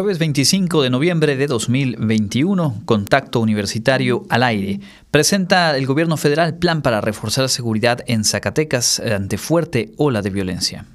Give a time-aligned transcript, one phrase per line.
[0.00, 4.78] Jueves 25 de noviembre de 2021, Contacto Universitario al aire.
[5.10, 10.86] Presenta el gobierno federal plan para reforzar seguridad en Zacatecas ante fuerte ola de violencia.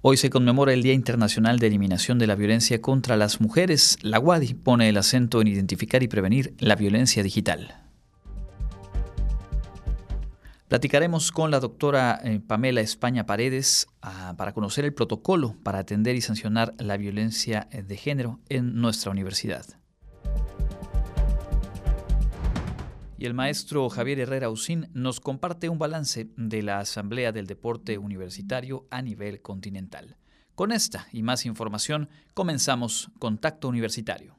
[0.00, 3.96] Hoy se conmemora el Día Internacional de Eliminación de la Violencia contra las Mujeres.
[4.02, 7.89] La UADI pone el acento en identificar y prevenir la violencia digital.
[10.70, 16.14] Platicaremos con la doctora eh, Pamela España Paredes ah, para conocer el protocolo para atender
[16.14, 19.66] y sancionar la violencia eh, de género en nuestra universidad.
[23.18, 27.98] Y el maestro Javier Herrera Usín nos comparte un balance de la Asamblea del Deporte
[27.98, 30.18] Universitario a nivel continental.
[30.54, 34.38] Con esta y más información comenzamos Contacto Universitario.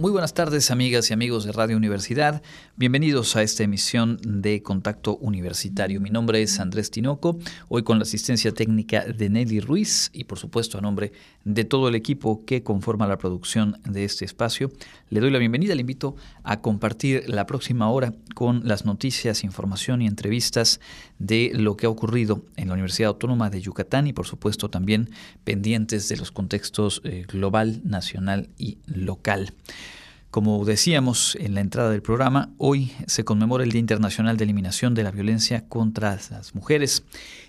[0.00, 2.40] Muy buenas tardes amigas y amigos de Radio Universidad.
[2.76, 6.00] Bienvenidos a esta emisión de Contacto Universitario.
[6.00, 10.38] Mi nombre es Andrés Tinoco, hoy con la asistencia técnica de Nelly Ruiz y por
[10.38, 11.10] supuesto a nombre
[11.42, 14.70] de todo el equipo que conforma la producción de este espacio.
[15.10, 20.00] Le doy la bienvenida, le invito a compartir la próxima hora con las noticias, información
[20.00, 20.78] y entrevistas
[21.18, 25.10] de lo que ha ocurrido en la Universidad Autónoma de Yucatán y por supuesto también
[25.42, 29.54] pendientes de los contextos eh, global, nacional y local.
[30.30, 34.92] Como decíamos en la entrada del programa, hoy se conmemora el Día Internacional de Eliminación
[34.94, 37.02] de la Violencia contra las Mujeres.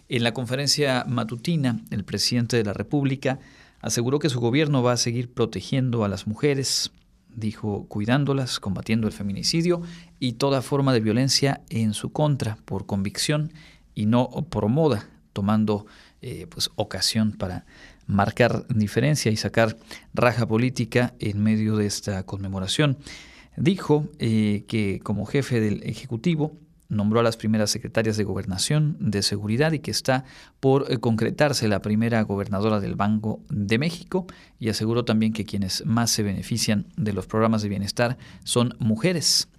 [0.07, 3.37] En la conferencia matutina, el presidente de la República
[3.81, 6.93] aseguró que su gobierno va a seguir protegiendo a las mujeres,
[7.35, 9.81] dijo, cuidándolas, combatiendo el feminicidio
[10.17, 13.51] y toda forma de violencia en su contra, por convicción
[13.93, 15.85] y no por moda, tomando
[16.21, 17.65] eh, pues, ocasión para
[18.09, 19.77] marcar diferencia y sacar
[20.13, 22.97] raja política en medio de esta conmemoración.
[23.55, 26.57] Dijo eh, que como jefe del Ejecutivo
[26.89, 30.25] nombró a las primeras secretarias de Gobernación, de Seguridad y que está
[30.59, 34.25] por eh, concretarse la primera gobernadora del Banco de México
[34.59, 39.49] y aseguró también que quienes más se benefician de los programas de bienestar son mujeres.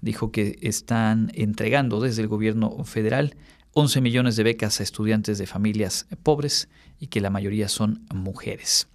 [0.00, 3.36] Dijo que están entregando desde el gobierno federal
[3.78, 6.68] 11 millones de becas a estudiantes de familias pobres
[6.98, 8.88] y que la mayoría son mujeres.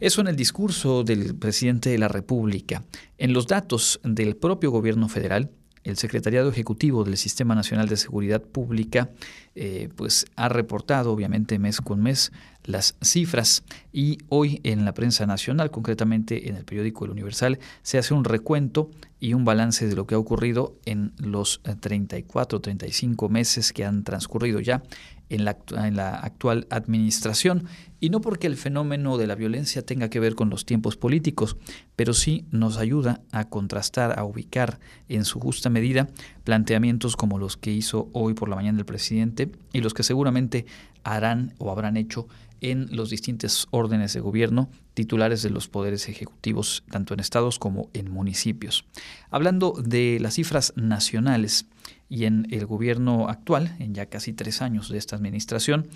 [0.00, 2.82] Eso en el discurso del presidente de la República.
[3.16, 5.50] En los datos del propio gobierno federal,
[5.84, 9.10] el Secretariado Ejecutivo del Sistema Nacional de Seguridad Pública
[9.54, 12.32] eh, pues ha reportado obviamente mes con mes
[12.64, 13.64] las cifras.
[13.92, 18.24] Y hoy en la prensa nacional, concretamente en el periódico El Universal, se hace un
[18.24, 18.90] recuento
[19.20, 24.02] y un balance de lo que ha ocurrido en los 34, 35 meses que han
[24.02, 24.82] transcurrido ya
[25.28, 27.64] en la, en la, actual administración,
[28.00, 31.56] y no porque el fenómeno de la violencia tenga que ver con los tiempos políticos,
[31.96, 34.78] pero sí nos ayuda a contrastar, a ubicar
[35.08, 36.08] en su justa medida
[36.44, 40.66] planteamientos como los que hizo hoy por la mañana el presidente y los que seguramente
[41.04, 42.26] harán o habrán hecho
[42.62, 47.90] en los distintos órdenes de gobierno titulares de los poderes ejecutivos, tanto en estados como
[47.92, 48.84] en municipios.
[49.30, 51.66] Hablando de las cifras nacionales
[52.08, 55.88] y en el gobierno actual, en ya casi tres años de esta administración,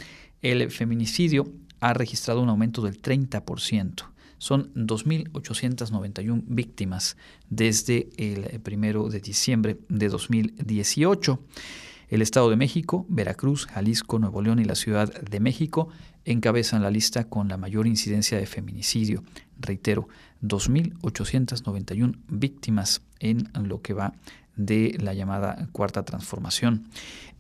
[0.43, 1.51] el feminicidio
[1.81, 4.05] ha registrado un aumento del 30%.
[4.39, 7.17] Son 2.891 víctimas
[7.49, 11.41] desde el primero de diciembre de 2018.
[12.09, 15.89] El Estado de México, Veracruz, Jalisco, Nuevo León y la Ciudad de México
[16.25, 19.25] encabezan la lista con la mayor incidencia de feminicidio.
[19.59, 20.09] Reitero,
[20.43, 24.13] 2.891 víctimas en lo que va
[24.57, 26.89] de la llamada cuarta transformación.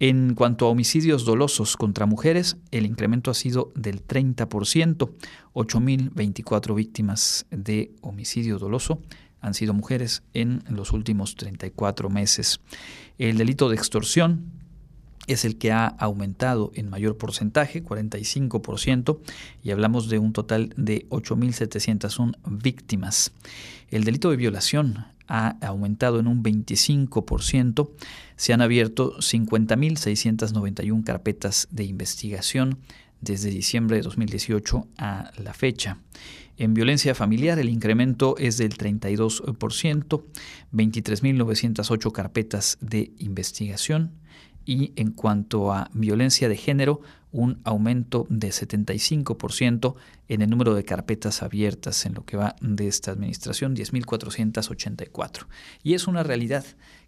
[0.00, 5.10] En cuanto a homicidios dolosos contra mujeres, el incremento ha sido del 30%,
[5.54, 9.00] 8.024 víctimas de homicidio doloso
[9.40, 12.60] han sido mujeres en los últimos 34 meses.
[13.18, 14.52] El delito de extorsión
[15.26, 19.18] es el que ha aumentado en mayor porcentaje, 45%,
[19.62, 23.32] y hablamos de un total de 8.701 víctimas.
[23.90, 27.90] El delito de violación ha aumentado en un 25%,
[28.36, 32.78] se han abierto 50.691 carpetas de investigación
[33.20, 35.98] desde diciembre de 2018 a la fecha.
[36.58, 40.24] En violencia familiar el incremento es del 32%,
[40.72, 44.12] 23.908 carpetas de investigación
[44.64, 47.00] y en cuanto a violencia de género,
[47.30, 49.94] un aumento de 75%
[50.28, 55.46] en el número de carpetas abiertas en lo que va de esta administración, 10.484.
[55.82, 56.64] Y es una realidad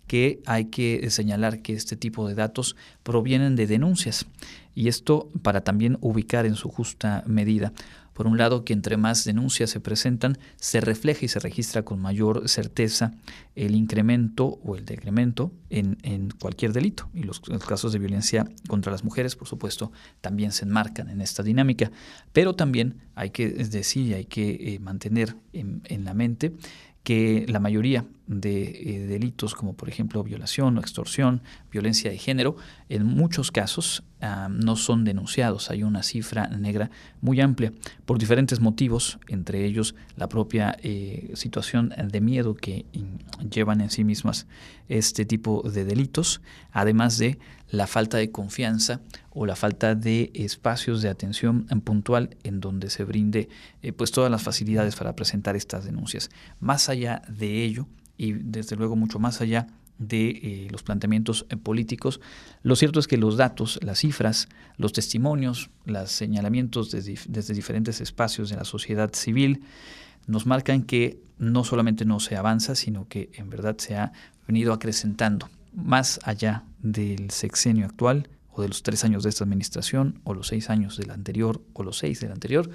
[0.07, 4.27] que hay que señalar que este tipo de datos provienen de denuncias
[4.75, 7.73] y esto para también ubicar en su justa medida
[8.19, 12.01] por un lado, que entre más denuncias se presentan, se refleja y se registra con
[12.01, 13.13] mayor certeza
[13.55, 17.09] el incremento o el decremento en, cualquier delito.
[17.15, 21.45] Y los, casos de violencia contra las mujeres, por supuesto, también se enmarcan en esta
[21.45, 21.93] dinámica.
[22.33, 26.57] Pero también hay que decir y hay que eh, mantener en, la mente
[27.05, 32.57] que la mayoría de eh, delitos como por ejemplo violación o extorsión, violencia de género,
[32.89, 35.71] en muchos casos no son denunciados.
[35.71, 37.73] Hay una cifra negra muy amplia
[38.05, 42.85] por diferentes motivos, entre ellos la propia eh, situación de miedo que
[43.51, 44.47] llevan en sí mismas
[44.89, 46.41] este tipo de delitos,
[46.73, 47.39] además de
[47.71, 49.01] la falta de confianza
[49.31, 53.49] o la falta de espacios de atención puntual en donde se brinde
[53.83, 56.31] eh, pues todas las facilidades para presentar estas denuncias.
[56.61, 57.87] Más allá de ello,
[58.17, 59.69] y desde luego mucho más allá
[59.99, 62.21] de eh, los planteamientos eh, políticos.
[62.63, 68.01] Lo cierto es que los datos, las cifras, los testimonios, los señalamientos desde, desde, diferentes
[68.01, 69.63] espacios de la sociedad civil
[70.27, 74.13] nos marcan que no solamente no se avanza, sino que en verdad se ha
[74.47, 80.21] venido acrecentando más allá del sexenio actual o de los tres años de esta administración
[80.25, 82.71] o los seis años del anterior o los seis del anterior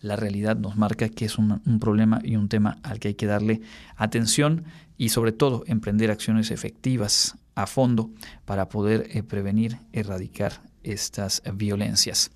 [0.00, 3.26] la realidad nos marca que es un, problema y un tema al que hay que
[3.26, 3.60] darle
[3.96, 4.64] atención
[4.96, 8.10] y sobre todo emprender acciones efectivas a fondo
[8.44, 12.30] para poder eh, prevenir, erradicar estas violencias.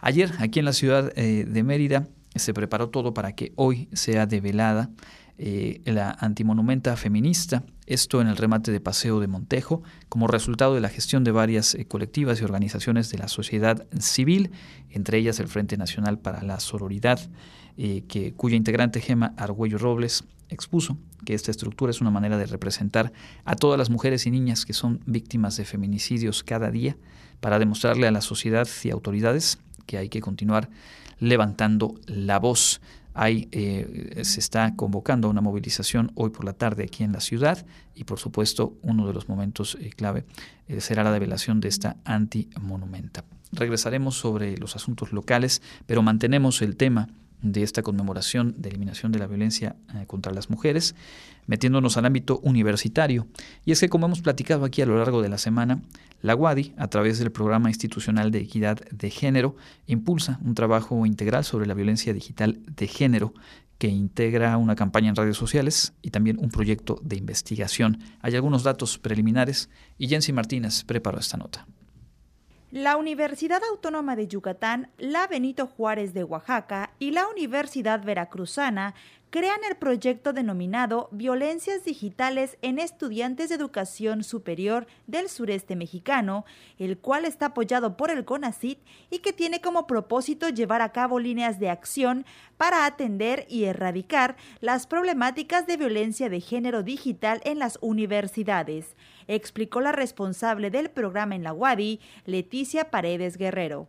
[0.00, 4.26] Ayer aquí en la ciudad eh, de Mérida se preparó todo para que hoy sea
[4.26, 4.90] develada
[5.38, 10.80] eh, la antimonumenta feminista, esto en el remate de Paseo de Montejo, como resultado de
[10.80, 14.50] la gestión de varias eh, colectivas y organizaciones de la sociedad civil,
[14.90, 17.18] entre ellas el Frente Nacional para la Sororidad,
[17.78, 22.46] eh, que, cuya integrante Gema Argüello Robles expuso que esta estructura es una manera de
[22.46, 23.12] representar
[23.44, 26.96] a todas las mujeres y niñas que son víctimas de feminicidios cada día,
[27.40, 30.68] para demostrarle a la sociedad y autoridades que hay que continuar
[31.20, 32.80] levantando la voz
[33.18, 37.66] hay, eh, se está convocando una movilización hoy por la tarde aquí en la ciudad
[37.96, 40.24] y por supuesto uno de los momentos eh, clave
[40.68, 43.24] eh, será la develación de esta anti-monumenta.
[43.50, 47.08] Regresaremos sobre los asuntos locales, pero mantenemos el tema
[47.42, 49.76] de esta conmemoración de eliminación de la violencia
[50.06, 50.94] contra las mujeres,
[51.46, 53.26] metiéndonos al ámbito universitario.
[53.64, 55.82] Y es que, como hemos platicado aquí a lo largo de la semana,
[56.20, 59.56] la UADI, a través del Programa Institucional de Equidad de Género,
[59.86, 63.34] impulsa un trabajo integral sobre la violencia digital de género
[63.78, 68.00] que integra una campaña en redes sociales y también un proyecto de investigación.
[68.20, 71.66] Hay algunos datos preliminares y Jensi Martínez preparó esta nota.
[72.70, 78.94] La Universidad Autónoma de Yucatán, la Benito Juárez de Oaxaca y la Universidad Veracruzana
[79.30, 86.44] crean el proyecto denominado Violencias Digitales en Estudiantes de Educación Superior del Sureste Mexicano,
[86.78, 88.78] el cual está apoyado por el CONACIT
[89.10, 92.24] y que tiene como propósito llevar a cabo líneas de acción
[92.56, 98.96] para atender y erradicar las problemáticas de violencia de género digital en las universidades,
[99.26, 103.88] explicó la responsable del programa en la UADI, Leticia Paredes Guerrero.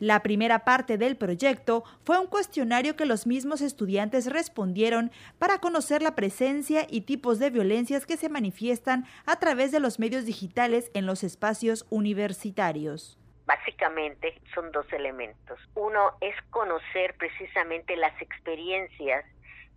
[0.00, 6.00] La primera parte del proyecto fue un cuestionario que los mismos estudiantes respondieron para conocer
[6.00, 10.90] la presencia y tipos de violencias que se manifiestan a través de los medios digitales
[10.94, 13.18] en los espacios universitarios.
[13.44, 15.60] Básicamente son dos elementos.
[15.74, 19.26] Uno es conocer precisamente las experiencias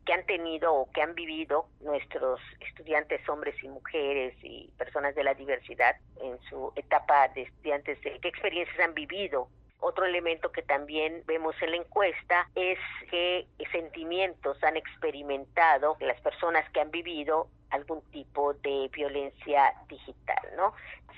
[0.05, 5.25] que han tenido o que han vivido nuestros estudiantes hombres y mujeres y personas de
[5.25, 9.49] la diversidad en su etapa de estudiantes, qué experiencias han vivido
[9.83, 12.79] otro elemento que también vemos en la encuesta es
[13.11, 20.73] qué sentimientos han experimentado las personas que han vivido algún tipo de violencia digital, ¿no?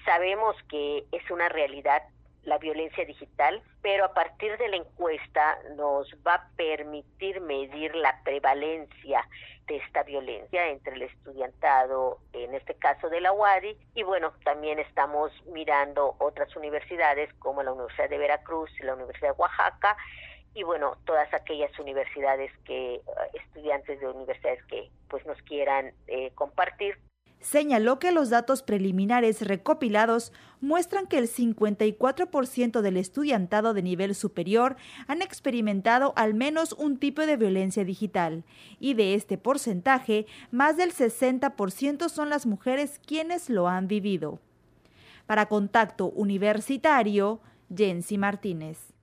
[0.06, 2.02] Sabemos que es una realidad
[2.46, 8.22] la violencia digital, pero a partir de la encuesta nos va a permitir medir la
[8.24, 9.28] prevalencia
[9.68, 14.80] de esta violencia entre el estudiantado, en este caso de la UADI, y bueno, también
[14.80, 19.98] estamos mirando otras universidades como la Universidad de Veracruz y la Universidad de Oaxaca,
[20.54, 23.02] y bueno, todas aquellas universidades que, eh,
[23.34, 26.98] estudiantes de universidades que pues nos quieran eh, compartir
[27.40, 34.78] señaló que los datos preliminares recopilados muestran que el 54% del estudiantado de nivel superior
[35.08, 38.44] han experimentado al menos un tipo de violencia digital,
[38.80, 44.40] y de este porcentaje, más del 60% son las mujeres quienes lo han vivido.
[45.28, 47.42] Para Contacto Universitario,
[47.76, 48.95] Jensi Martínez.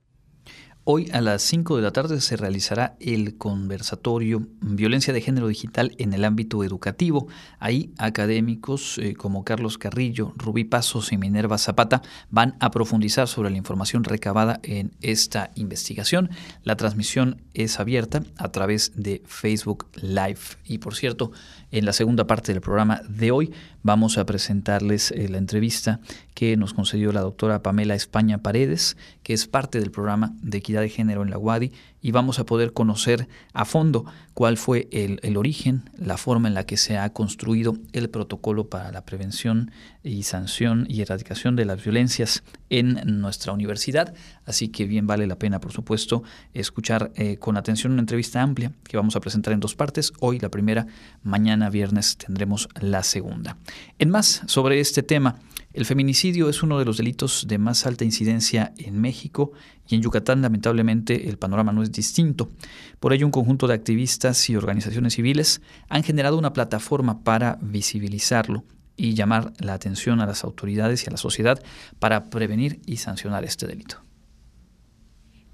[0.85, 5.95] Hoy a las 5 de la tarde se realizará el conversatorio Violencia de Género Digital
[5.97, 7.29] en el ámbito educativo.
[7.57, 13.49] Ahí académicos eh, como Carlos Carrillo, Rubí Pasos y Minerva Zapata van a profundizar sobre
[13.49, 16.29] la información recabada en esta investigación.
[16.65, 20.41] La transmisión es abierta a través de Facebook Live.
[20.65, 21.31] Y por cierto,
[21.73, 23.51] en la segunda parte del programa de hoy
[23.81, 25.99] vamos a presentarles eh, la entrevista
[26.35, 30.81] que nos concedió la doctora Pamela España Paredes, que es parte del programa de equidad
[30.81, 31.71] de género en la UADI,
[32.03, 34.05] y vamos a poder conocer a fondo
[34.35, 38.69] cuál fue el, el, origen, la forma en la que se ha construido el protocolo
[38.69, 39.71] para la prevención
[40.03, 44.13] y sanción y erradicación de las violencias en nuestra universidad.
[44.45, 48.73] Así que bien vale la pena, por supuesto, escuchar eh, con atención una entrevista amplia
[48.83, 50.11] que vamos a presentar en dos partes.
[50.19, 50.87] Hoy la primera,
[51.23, 53.57] mañana viernes tendremos la segunda.
[53.97, 55.39] En más sobre este tema,
[55.73, 59.53] el feminicidio es uno de los delitos de más alta incidencia en México
[59.87, 62.51] y en Yucatán lamentablemente el panorama no es distinto.
[62.99, 68.63] Por ello un conjunto de activistas y organizaciones civiles han generado una plataforma para visibilizarlo
[68.95, 71.61] y llamar la atención a las autoridades y a la sociedad
[71.97, 74.02] para prevenir y sancionar este delito.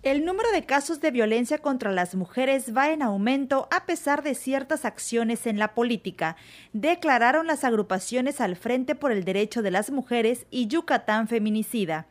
[0.02, 4.34] El número de casos de violencia contra las mujeres va en aumento a pesar de
[4.34, 6.38] ciertas acciones en la política,
[6.72, 12.08] declararon las agrupaciones al Frente por el Derecho de las Mujeres y Yucatán Feminicida.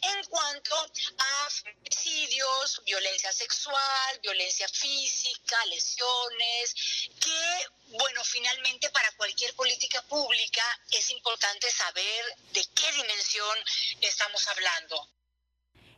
[0.02, 0.76] en cuanto
[1.18, 6.76] a femicidios, violencia sexual, violencia física, lesiones,
[7.20, 13.58] que, bueno, finalmente para cualquier política pública es importante saber de qué dimensión
[14.02, 15.15] estamos hablando.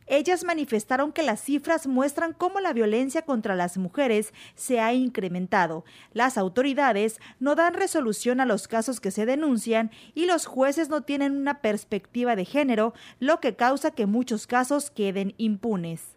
[0.07, 5.85] Ellas manifestaron que las cifras muestran cómo la violencia contra las mujeres se ha incrementado.
[6.13, 11.01] Las autoridades no dan resolución a los casos que se denuncian y los jueces no
[11.01, 16.16] tienen una perspectiva de género, lo que causa que muchos casos queden impunes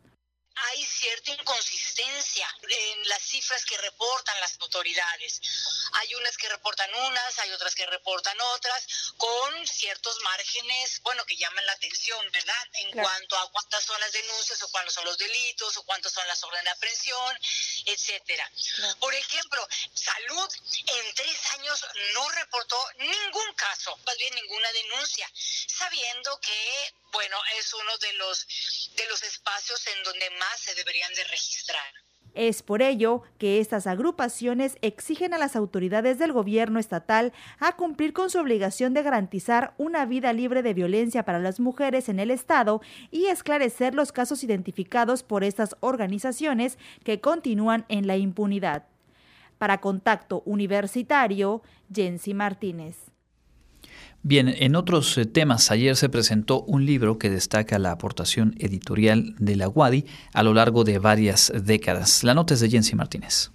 [0.69, 5.41] hay cierta inconsistencia en las cifras que reportan las autoridades.
[5.93, 8.87] Hay unas que reportan unas, hay otras que reportan otras,
[9.17, 12.67] con ciertos márgenes, bueno, que llaman la atención, ¿verdad?
[12.75, 16.27] En cuanto a cuántas son las denuncias o cuántos son los delitos o cuántos son
[16.29, 17.39] las órdenes de aprehensión,
[17.87, 18.51] etcétera.
[18.99, 21.85] Por ejemplo, salud en tres años
[22.15, 28.47] no reportó ningún caso, más bien ninguna denuncia, sabiendo que, bueno, es uno de los
[28.95, 31.93] de los espacios en donde más se deberían de registrar.
[32.35, 38.13] Es por ello que estas agrupaciones exigen a las autoridades del gobierno estatal a cumplir
[38.13, 42.31] con su obligación de garantizar una vida libre de violencia para las mujeres en el
[42.31, 48.85] Estado y esclarecer los casos identificados por estas organizaciones que continúan en la impunidad.
[49.59, 53.11] Para Contacto Universitario, Jensi Martínez.
[54.23, 59.35] Bien, en otros eh, temas, ayer se presentó un libro que destaca la aportación editorial
[59.39, 62.23] de la UADI a lo largo de varias décadas.
[62.23, 63.51] La nota es de Jensi Martínez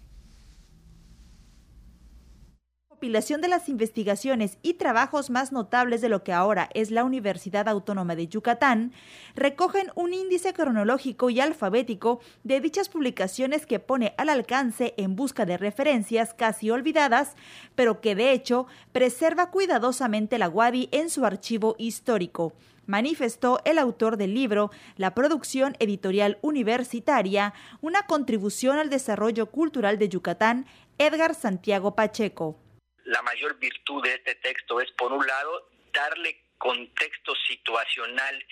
[3.06, 8.16] de las investigaciones y trabajos más notables de lo que ahora es la Universidad Autónoma
[8.16, 8.94] de Yucatán,
[9.36, 15.46] recogen un índice cronológico y alfabético de dichas publicaciones que pone al alcance en busca
[15.46, 17.36] de referencias casi olvidadas,
[17.76, 22.54] pero que de hecho preserva cuidadosamente la Wadi en su archivo histórico
[22.88, 30.08] manifestó el autor del libro La producción editorial universitaria, una contribución al desarrollo cultural de
[30.08, 30.68] Yucatán,
[31.00, 32.60] Edgar Santiago Pacheco
[33.06, 38.46] la mayor virtud de este texto es, por un lado, darle contexto situacional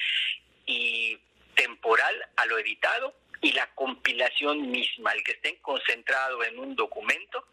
[0.65, 1.19] y
[1.55, 7.47] temporal a lo editado y la compilación misma, el que esté concentrado en un documento,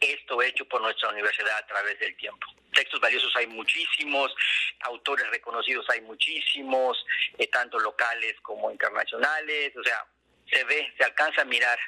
[0.00, 2.46] esto hecho por nuestra universidad a través del tiempo.
[2.72, 4.34] Textos valiosos hay muchísimos,
[4.80, 7.04] autores reconocidos hay muchísimos,
[7.36, 10.06] eh, tanto locales como internacionales, o sea,
[10.50, 11.78] se ve, se alcanza a mirar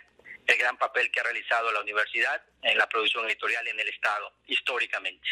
[0.46, 4.32] el gran papel que ha realizado la universidad en la producción editorial en el Estado,
[4.46, 5.28] históricamente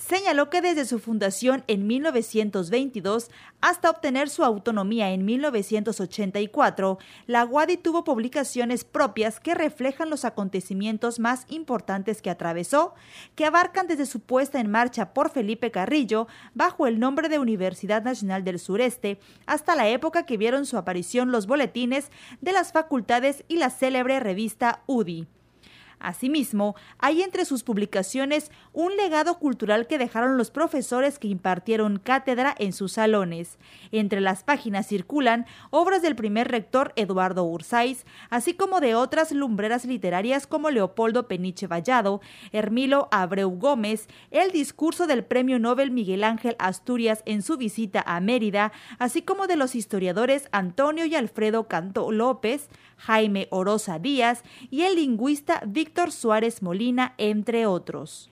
[0.00, 3.30] señaló que desde su fundación en 1922
[3.60, 11.18] hasta obtener su autonomía en 1984, la UADI tuvo publicaciones propias que reflejan los acontecimientos
[11.18, 12.94] más importantes que atravesó,
[13.34, 18.02] que abarcan desde su puesta en marcha por Felipe Carrillo bajo el nombre de Universidad
[18.02, 23.44] Nacional del Sureste, hasta la época que vieron su aparición los boletines de las facultades
[23.48, 25.28] y la célebre revista UDI.
[26.00, 32.54] Asimismo, hay entre sus publicaciones un legado cultural que dejaron los profesores que impartieron cátedra
[32.58, 33.58] en sus salones.
[33.92, 39.84] Entre las páginas circulan obras del primer rector Eduardo Ursáis, así como de otras lumbreras
[39.84, 46.56] literarias como Leopoldo Peniche Vallado, Hermilo Abreu Gómez, el discurso del Premio Nobel Miguel Ángel
[46.58, 52.10] Asturias en su visita a Mérida, así como de los historiadores Antonio y Alfredo Canto
[52.10, 58.30] López, Jaime Oroza Díaz y el lingüista Víctor Suárez Molina, entre otros.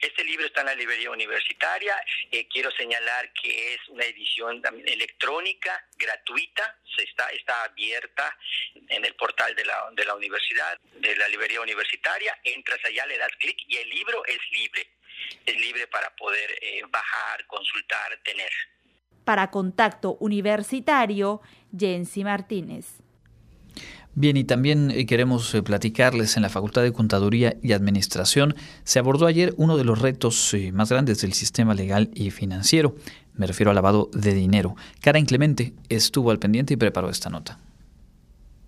[0.00, 1.94] Este libro está en la librería universitaria.
[2.30, 6.78] Eh, quiero señalar que es una edición electrónica, gratuita.
[6.94, 8.36] Se está, está abierta
[8.88, 12.38] en el portal de la, de la universidad, de la librería universitaria.
[12.44, 14.88] Entras allá, le das clic y el libro es libre.
[15.46, 18.50] Es libre para poder eh, bajar, consultar, tener.
[19.24, 21.40] Para Contacto Universitario,
[21.74, 23.03] Jensi Martínez.
[24.16, 28.54] Bien, y también eh, queremos eh, platicarles en la Facultad de Contaduría y Administración.
[28.84, 32.94] Se abordó ayer uno de los retos eh, más grandes del sistema legal y financiero.
[33.34, 34.76] Me refiero al lavado de dinero.
[35.00, 37.58] Karen Clemente estuvo al pendiente y preparó esta nota.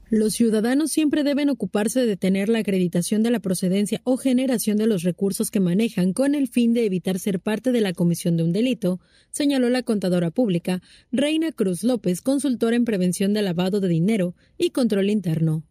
[0.08, 4.86] Los ciudadanos siempre deben ocuparse de tener la acreditación de la procedencia o generación de
[4.86, 8.44] los recursos que manejan con el fin de evitar ser parte de la comisión de
[8.44, 9.00] un delito,
[9.32, 14.70] señaló la contadora pública Reina Cruz López, consultora en prevención de lavado de dinero y
[14.70, 15.64] control interno.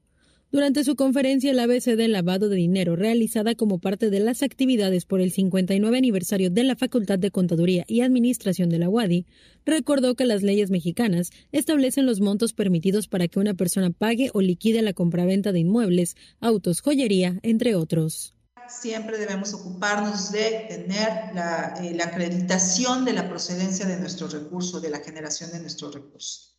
[0.56, 5.06] Durante su conferencia El ABC del lavado de dinero, realizada como parte de las actividades
[5.06, 9.25] por el 59 aniversario de la Facultad de Contaduría y Administración de la UADI,
[9.66, 14.40] recordó que las leyes mexicanas establecen los montos permitidos para que una persona pague o
[14.40, 18.32] liquide la compraventa de inmuebles, autos, joyería, entre otros
[18.68, 24.90] siempre debemos ocuparnos de tener la, eh, acreditación de la procedencia de nuestro recurso, de
[24.90, 26.54] la generación de nuestro recurso.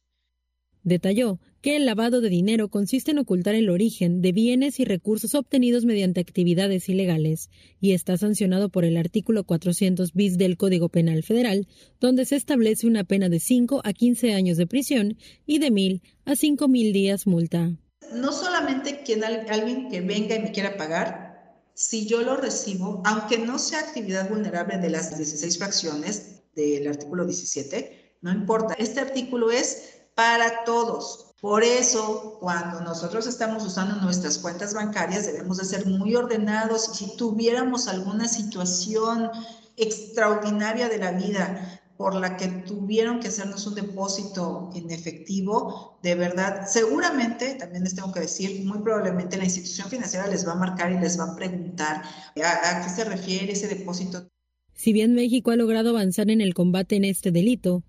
[0.86, 5.34] Detalló que el lavado de dinero consiste en ocultar el origen de bienes y recursos
[5.34, 11.24] obtenidos mediante actividades ilegales y está sancionado por el artículo 400 bis del Código Penal
[11.24, 11.66] Federal,
[11.98, 16.02] donde se establece una pena de 5 a 15 años de prisión y de 1.000
[16.24, 17.72] a 5.000 días multa.
[18.12, 23.38] No solamente quien alguien que venga y me quiera pagar, si yo lo recibo, aunque
[23.38, 28.74] no sea actividad vulnerable de las 16 fracciones del artículo 17, no importa.
[28.74, 31.26] Este artículo es para todos.
[31.40, 36.86] Por eso, cuando nosotros estamos usando nuestras cuentas bancarias, debemos de ser muy ordenados.
[36.94, 39.30] Si tuviéramos alguna situación
[39.76, 46.14] extraordinaria de la vida por la que tuvieron que hacernos un depósito en efectivo, de
[46.14, 50.56] verdad, seguramente, también les tengo que decir, muy probablemente la institución financiera les va a
[50.56, 52.02] marcar y les va a preguntar
[52.42, 54.26] a, a qué se refiere ese depósito.
[54.74, 57.82] Si bien México ha logrado avanzar en el combate en este delito,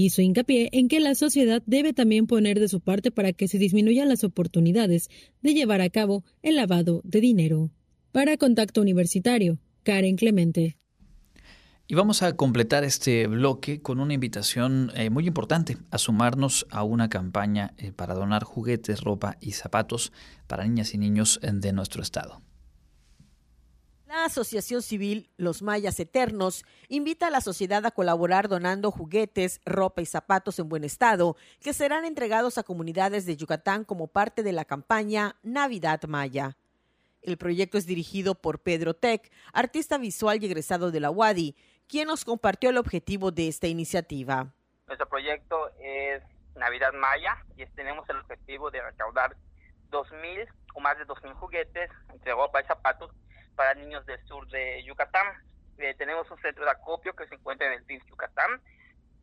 [0.00, 3.58] Hizo hincapié en que la sociedad debe también poner de su parte para que se
[3.58, 5.08] disminuyan las oportunidades
[5.42, 7.72] de llevar a cabo el lavado de dinero.
[8.12, 10.78] Para Contacto Universitario, Karen Clemente.
[11.88, 16.84] Y vamos a completar este bloque con una invitación eh, muy importante a sumarnos a
[16.84, 20.12] una campaña eh, para donar juguetes, ropa y zapatos
[20.46, 22.40] para niñas y niños de nuestro estado.
[24.08, 30.00] La Asociación Civil Los Mayas Eternos invita a la sociedad a colaborar donando juguetes, ropa
[30.00, 34.52] y zapatos en buen estado que serán entregados a comunidades de Yucatán como parte de
[34.52, 36.56] la campaña Navidad Maya.
[37.20, 41.54] El proyecto es dirigido por Pedro Tech, artista visual y egresado de la UADI,
[41.86, 44.54] quien nos compartió el objetivo de esta iniciativa.
[44.86, 46.22] Nuestro proyecto es
[46.56, 49.36] Navidad Maya y tenemos el objetivo de recaudar
[49.90, 53.10] 2.000 o más de 2.000 juguetes entre ropa y zapatos
[54.06, 55.26] del sur de Yucatán.
[55.78, 58.60] Eh, tenemos un centro de acopio que se encuentra en el DIF Yucatán,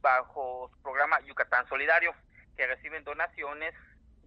[0.01, 2.13] bajo su programa Yucatán Solidario,
[2.55, 3.73] que reciben donaciones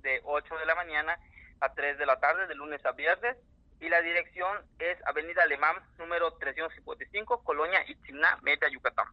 [0.03, 1.19] de 8 de la mañana
[1.61, 3.37] a 3 de la tarde, de lunes a viernes.
[3.81, 9.07] Y la dirección es Avenida Alemán, número 355, Colonia Itzimná, Meta, Yucatán.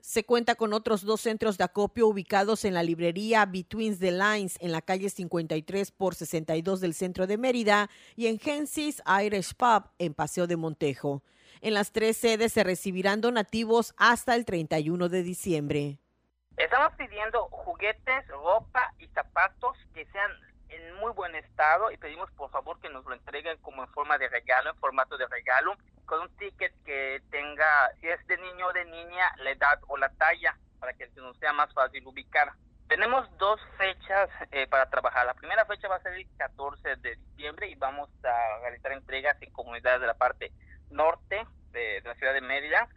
[0.00, 4.56] Se cuenta con otros dos centros de acopio ubicados en la librería Between the Lines
[4.60, 9.90] en la calle 53 por 62 del centro de Mérida y en Gensis Irish Pub
[9.98, 11.22] en Paseo de Montejo.
[11.60, 15.98] En las tres sedes se recibirán donativos hasta el 31 de diciembre.
[16.56, 20.30] Estamos pidiendo juguetes, ropa y zapatos que sean
[20.70, 24.16] en muy buen estado y pedimos por favor que nos lo entreguen como en forma
[24.16, 25.76] de regalo, en formato de regalo,
[26.10, 29.96] con un ticket que tenga, si es de niño o de niña, la edad o
[29.96, 32.50] la talla, para que nos sea más fácil ubicar.
[32.88, 35.24] Tenemos dos fechas eh, para trabajar.
[35.24, 39.40] La primera fecha va a ser el 14 de diciembre y vamos a realizar entregas
[39.40, 40.50] en comunidades de la parte
[40.90, 42.88] norte de, la ciudad de Mérida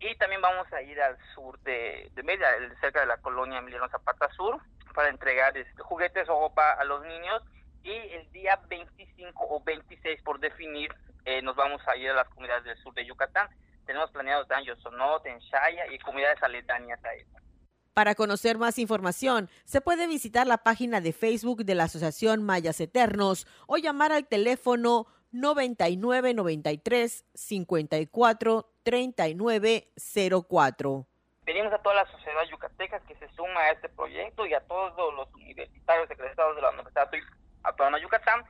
[0.00, 2.48] y también vamos a ir al sur de, de Mérida,
[2.80, 4.60] cerca de la colonia Emiliano Zapata Sur,
[4.94, 7.40] para entregar este, juguetes o ropa a los niños
[7.84, 10.92] y el día 25 o 26 por definir
[11.28, 13.50] eh, nos vamos a ir a las comunidades del sur de Yucatán.
[13.84, 17.36] Tenemos planeado en Yosonot, en Shaya y comunidades aledañas a eso.
[17.92, 22.80] Para conocer más información, se puede visitar la página de Facebook de la Asociación Mayas
[22.80, 31.06] Eternos o llamar al teléfono 9993 54 3904.
[31.44, 35.14] Pedimos a toda la sociedad yucateca que se suma a este proyecto y a todos
[35.14, 37.10] los universitarios egresados de la Universidad
[37.64, 38.46] Autónoma de Yucatán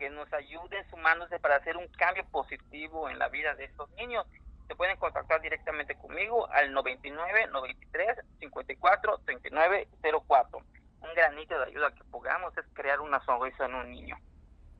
[0.00, 4.26] que nos ayuden sumándose para hacer un cambio positivo en la vida de estos niños
[4.66, 9.88] se pueden contactar directamente conmigo al 99 93 54 39
[10.26, 10.58] 04.
[11.02, 14.16] Un granito de ayuda que podamos es crear una sonrisa en un niño.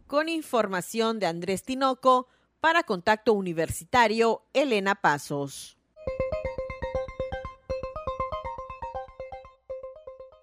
[0.06, 2.28] Con información de Andrés Tinoco,
[2.61, 5.76] para Contacto Universitario, Elena Pasos.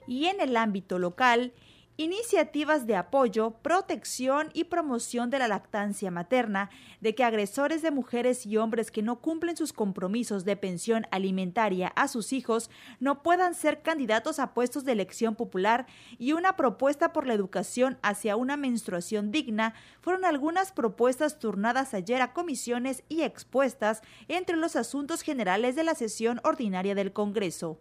[0.05, 1.53] Y en el ámbito local,
[1.99, 6.69] Iniciativas de apoyo, protección y promoción de la lactancia materna,
[7.01, 11.87] de que agresores de mujeres y hombres que no cumplen sus compromisos de pensión alimentaria
[11.95, 15.87] a sus hijos no puedan ser candidatos a puestos de elección popular
[16.19, 22.21] y una propuesta por la educación hacia una menstruación digna fueron algunas propuestas turnadas ayer
[22.21, 27.79] a comisiones y expuestas entre los asuntos generales de la sesión ordinaria del Congreso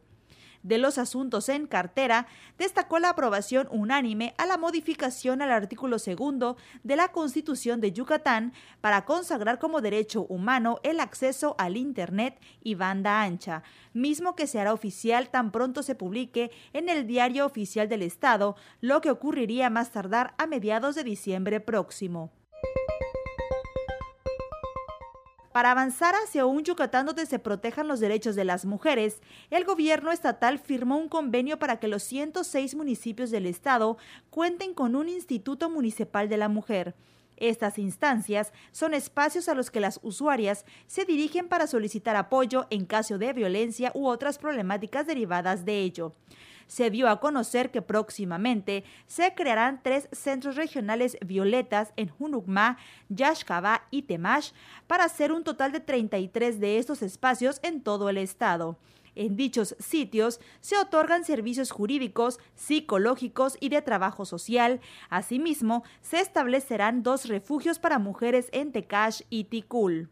[0.67, 2.27] de los asuntos en cartera,
[2.59, 8.53] destacó la aprobación unánime a la modificación al artículo segundo de la Constitución de Yucatán
[8.81, 14.59] para consagrar como derecho humano el acceso al Internet y banda ancha, mismo que se
[14.61, 19.71] hará oficial tan pronto se publique en el Diario Oficial del Estado, lo que ocurriría
[19.71, 22.33] más tardar a mediados de diciembre próximo.
[25.57, 30.13] Para avanzar hacia un Yucatán donde se protejan los derechos de las mujeres, el gobierno
[30.13, 33.97] estatal firmó un convenio para que los 106 municipios del estado
[34.29, 36.95] cuenten con un Instituto Municipal de la Mujer.
[37.39, 42.85] Estas instancias son espacios a los que las usuarias se dirigen para solicitar apoyo en
[42.85, 46.13] caso de violencia u otras problemáticas derivadas de ello
[46.67, 53.87] se dio a conocer que próximamente se crearán tres centros regionales violetas en Junucma, Yaxcabá
[53.91, 54.53] y Temash
[54.87, 58.79] para hacer un total de 33 de estos espacios en todo el estado.
[59.17, 64.81] En dichos sitios se otorgan servicios jurídicos, psicológicos y de trabajo social.
[65.09, 70.11] Asimismo, se establecerán dos refugios para mujeres en Tecash y Ticul.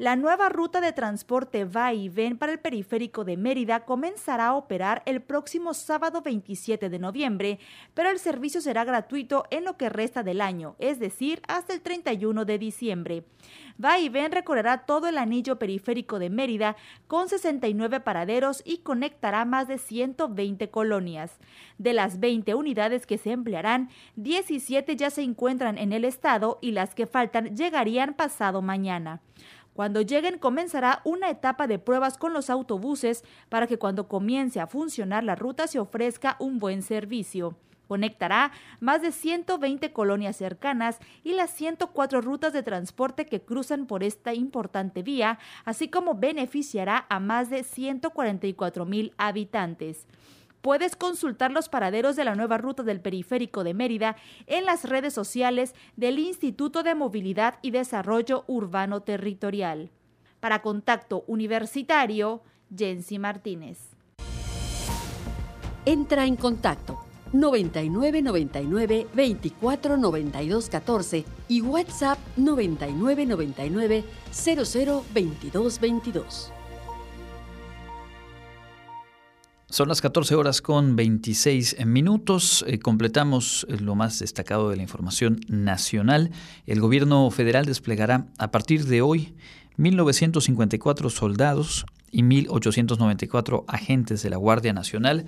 [0.00, 4.54] La nueva ruta de transporte va y ven para el periférico de Mérida comenzará a
[4.54, 7.58] operar el próximo sábado 27 de noviembre,
[7.92, 11.82] pero el servicio será gratuito en lo que resta del año, es decir, hasta el
[11.82, 13.24] 31 de diciembre.
[13.82, 19.44] Va y ven recorrerá todo el anillo periférico de Mérida con 69 paraderos y conectará
[19.44, 21.38] más de 120 colonias.
[21.76, 26.72] De las 20 unidades que se emplearán, 17 ya se encuentran en el estado y
[26.72, 29.20] las que faltan llegarían pasado mañana.
[29.80, 34.66] Cuando lleguen comenzará una etapa de pruebas con los autobuses para que cuando comience a
[34.66, 37.56] funcionar la ruta se ofrezca un buen servicio.
[37.88, 44.02] Conectará más de 120 colonias cercanas y las 104 rutas de transporte que cruzan por
[44.02, 50.06] esta importante vía, así como beneficiará a más de 144 mil habitantes.
[50.62, 55.14] Puedes consultar los paraderos de la nueva ruta del periférico de Mérida en las redes
[55.14, 59.90] sociales del Instituto de Movilidad y Desarrollo Urbano Territorial.
[60.38, 62.42] Para Contacto Universitario,
[62.76, 63.78] Jensi Martínez.
[65.86, 67.00] Entra en contacto
[67.32, 75.04] 9999 24 92 14 y WhatsApp 9999 00
[79.70, 82.64] Son las 14 horas con 26 minutos.
[82.66, 86.32] Eh, completamos eh, lo más destacado de la información nacional.
[86.66, 89.32] El gobierno federal desplegará a partir de hoy
[89.78, 95.26] 1.954 soldados y 1.894 agentes de la Guardia Nacional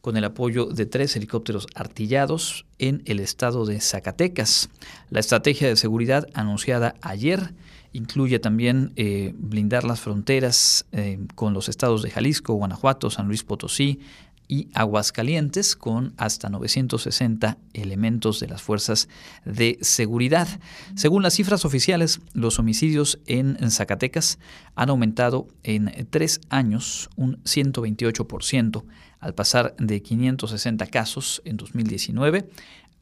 [0.00, 4.70] con el apoyo de tres helicópteros artillados en el estado de Zacatecas.
[5.10, 7.54] La estrategia de seguridad anunciada ayer
[7.94, 13.44] incluye también eh, blindar las fronteras eh, con los estados de Jalisco, Guanajuato, San Luis
[13.44, 14.00] Potosí,
[14.46, 19.08] y Aguascalientes con hasta 960 elementos de las fuerzas
[19.46, 20.46] de seguridad.
[20.94, 24.38] Según las cifras oficiales, los homicidios en Zacatecas
[24.74, 28.84] han aumentado en tres años un 128%,
[29.18, 32.46] al pasar de 560 casos en 2019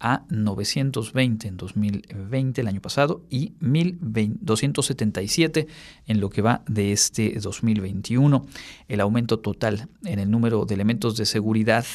[0.02, 5.68] a 920 en 2020, el año pasado, y 1.277
[6.06, 8.44] en lo que va de este 2021.
[8.88, 11.86] El aumento total en el número de elementos de seguridad,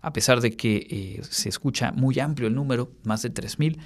[0.00, 3.78] a pesar de que eh, se escucha muy amplio el número, más de 3.000,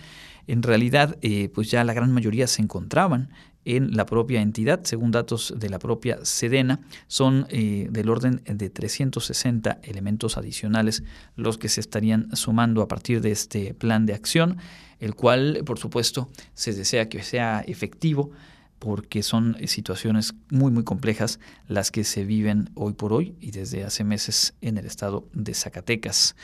[0.46, 3.30] en realidad eh, pues ya la gran mayoría se encontraban
[3.64, 8.70] en la propia entidad, según datos de la propia Sedena, son eh, del orden de
[8.70, 11.03] 360 elementos adicionales
[11.37, 14.59] los que se estarían sumando a partir de este plan de acción,
[15.00, 18.31] el cual, por supuesto, se desea que sea efectivo
[18.79, 23.83] porque son situaciones muy muy complejas las que se viven hoy por hoy y desde
[23.83, 26.37] hace meses en el estado de Zacatecas.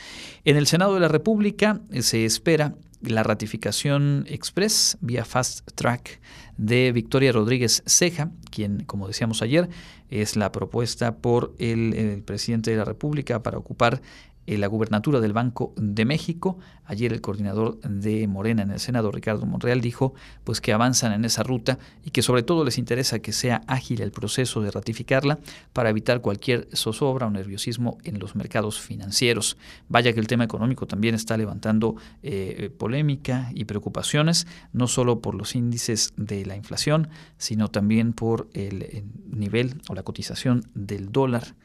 [0.43, 6.21] En el Senado de la República eh, se espera la ratificación express vía fast track
[6.57, 9.69] de Victoria Rodríguez Ceja, quien, como decíamos ayer,
[10.09, 14.01] es la propuesta por el, el presidente de la República para ocupar
[14.57, 16.57] la gubernatura del Banco de México.
[16.85, 21.25] Ayer el coordinador de Morena en el Senado, Ricardo Monreal, dijo pues que avanzan en
[21.25, 25.39] esa ruta y que sobre todo les interesa que sea ágil el proceso de ratificarla
[25.73, 29.57] para evitar cualquier zozobra o nerviosismo en los mercados financieros.
[29.89, 35.35] Vaya que el tema económico también está levantando eh, polémica y preocupaciones, no solo por
[35.35, 41.55] los índices de la inflación, sino también por el nivel o la cotización del dólar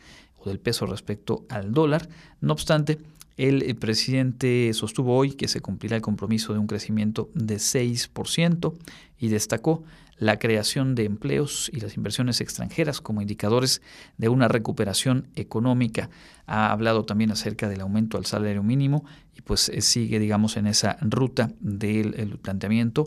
[0.51, 2.09] del peso respecto al dólar.
[2.41, 2.99] No obstante,
[3.37, 8.75] el eh, presidente sostuvo hoy que se cumplirá el compromiso de un crecimiento de 6%
[9.19, 9.85] y destacó
[10.19, 13.83] la creación de empleos y las inversiones extranjeras como indicadores
[14.17, 16.09] de una recuperación económica.
[16.47, 19.05] Ha hablado también acerca del aumento al salario mínimo
[19.35, 23.07] y pues eh, sigue, digamos, en esa ruta del planteamiento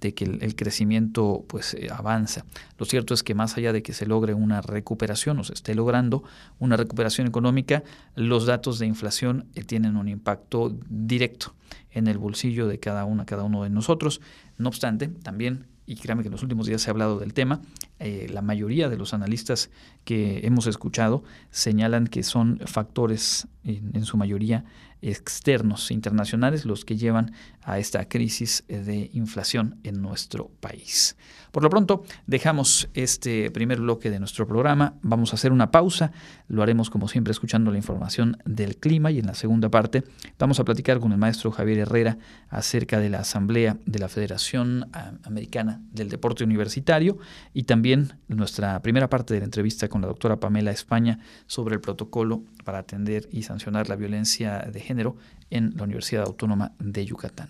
[0.00, 2.44] de que el, crecimiento pues eh, avanza.
[2.78, 5.74] Lo cierto es que más allá de que se logre una recuperación o se esté
[5.74, 6.22] logrando
[6.58, 7.82] una recuperación económica,
[8.14, 11.54] los datos de inflación eh, tienen un impacto directo
[11.90, 14.20] en el bolsillo de cada una, cada uno de nosotros.
[14.58, 17.60] No obstante, también y créanme que en los últimos días se ha hablado del tema,
[18.00, 19.70] eh, la mayoría de los analistas
[20.04, 24.64] que hemos escuchado señalan que son factores en su mayoría
[25.02, 27.32] externos internacionales los que llevan
[27.62, 31.16] a esta crisis de inflación en nuestro país.
[31.52, 34.94] Por lo pronto, dejamos este primer bloque de nuestro programa.
[35.02, 36.12] Vamos a hacer una pausa.
[36.48, 40.04] Lo haremos como siempre escuchando la información del clima y en la segunda parte
[40.38, 44.88] vamos a platicar con el maestro Javier Herrera acerca de la Asamblea de la Federación
[45.24, 47.18] Americana del Deporte Universitario
[47.52, 47.89] y también
[48.28, 52.78] nuestra primera parte de la entrevista con la doctora Pamela España sobre el protocolo para
[52.78, 55.16] atender y sancionar la violencia de género
[55.50, 57.48] en la Universidad Autónoma de Yucatán.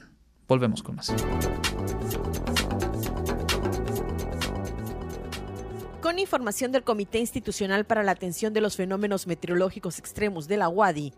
[0.48, 1.12] Volvemos con más.
[6.00, 10.68] Con información del Comité Institucional para la Atención de los Fenómenos Meteorológicos Extremos de la
[10.68, 11.12] UADI,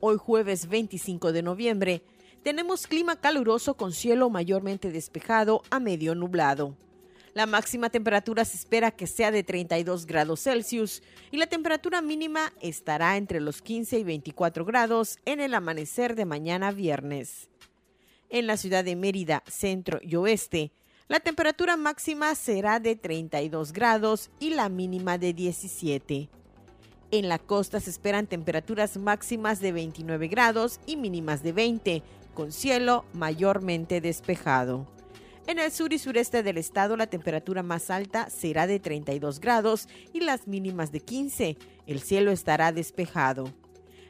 [0.00, 2.02] hoy jueves 25 de noviembre,
[2.42, 6.76] tenemos clima caluroso con cielo mayormente despejado a medio nublado.
[7.32, 12.52] La máxima temperatura se espera que sea de 32 grados Celsius y la temperatura mínima
[12.60, 17.48] estará entre los 15 y 24 grados en el amanecer de mañana viernes.
[18.30, 20.72] En la ciudad de Mérida, centro y oeste,
[21.06, 26.28] la temperatura máxima será de 32 grados y la mínima de 17.
[27.12, 32.02] En la costa se esperan temperaturas máximas de 29 grados y mínimas de 20,
[32.34, 34.86] con cielo mayormente despejado.
[35.46, 39.88] En el sur y sureste del estado la temperatura más alta será de 32 grados
[40.12, 41.56] y las mínimas de 15.
[41.86, 43.52] El cielo estará despejado.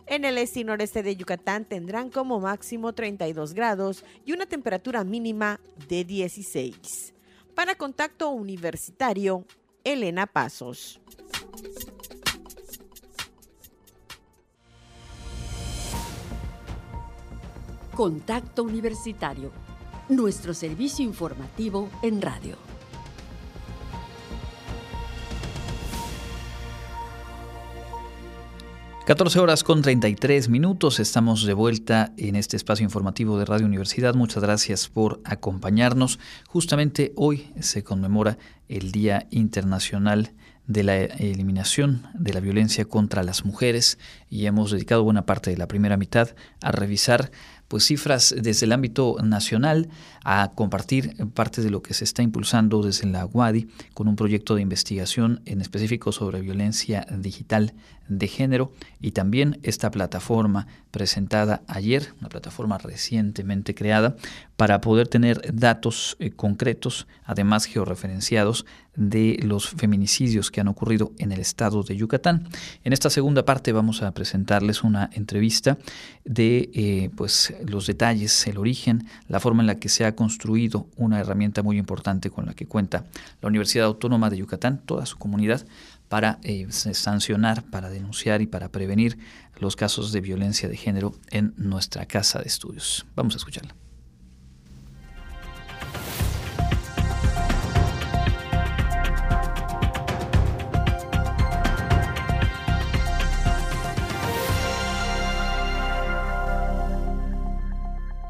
[0.07, 5.05] En el este y noreste de Yucatán tendrán como máximo 32 grados y una temperatura
[5.05, 7.15] mínima de 16.
[7.55, 9.45] Para contacto universitario,
[9.85, 11.01] Elena Pasos.
[17.95, 19.53] Contacto Universitario
[20.11, 22.57] nuestro servicio informativo en radio.
[29.07, 31.01] ...14 horas con 33 minutos...
[31.01, 34.15] ...estamos de vuelta en este espacio informativo de Radio Universidad...
[34.15, 36.21] ...muchas gracias por acompañarnos...
[36.47, 40.33] ...justamente hoy se conmemora el Día Internacional
[40.69, 45.57] de la eliminación de la violencia contra las mujeres y hemos dedicado buena parte de
[45.57, 47.33] la primera mitad a revisar
[47.71, 49.89] pues cifras desde el ámbito nacional
[50.25, 54.57] a compartir parte de lo que se está impulsando desde la UADI con un proyecto
[54.57, 57.73] de investigación en específico sobre violencia digital
[58.11, 64.17] de género y también esta plataforma presentada ayer, una plataforma recientemente creada
[64.57, 71.33] para poder tener datos eh, concretos, además georreferenciados, de los feminicidios que han ocurrido en
[71.33, 72.49] el estado de Yucatán.
[72.85, 75.79] En esta segunda parte vamos a presentarles una entrevista
[76.25, 80.89] de eh, pues, los detalles, el origen, la forma en la que se ha construido
[80.97, 83.07] una herramienta muy importante con la que cuenta
[83.41, 85.65] la Universidad Autónoma de Yucatán, toda su comunidad,
[86.11, 89.17] para eh, sancionar, para denunciar y para prevenir
[89.61, 93.07] los casos de violencia de género en nuestra casa de estudios.
[93.15, 93.77] Vamos a escucharla.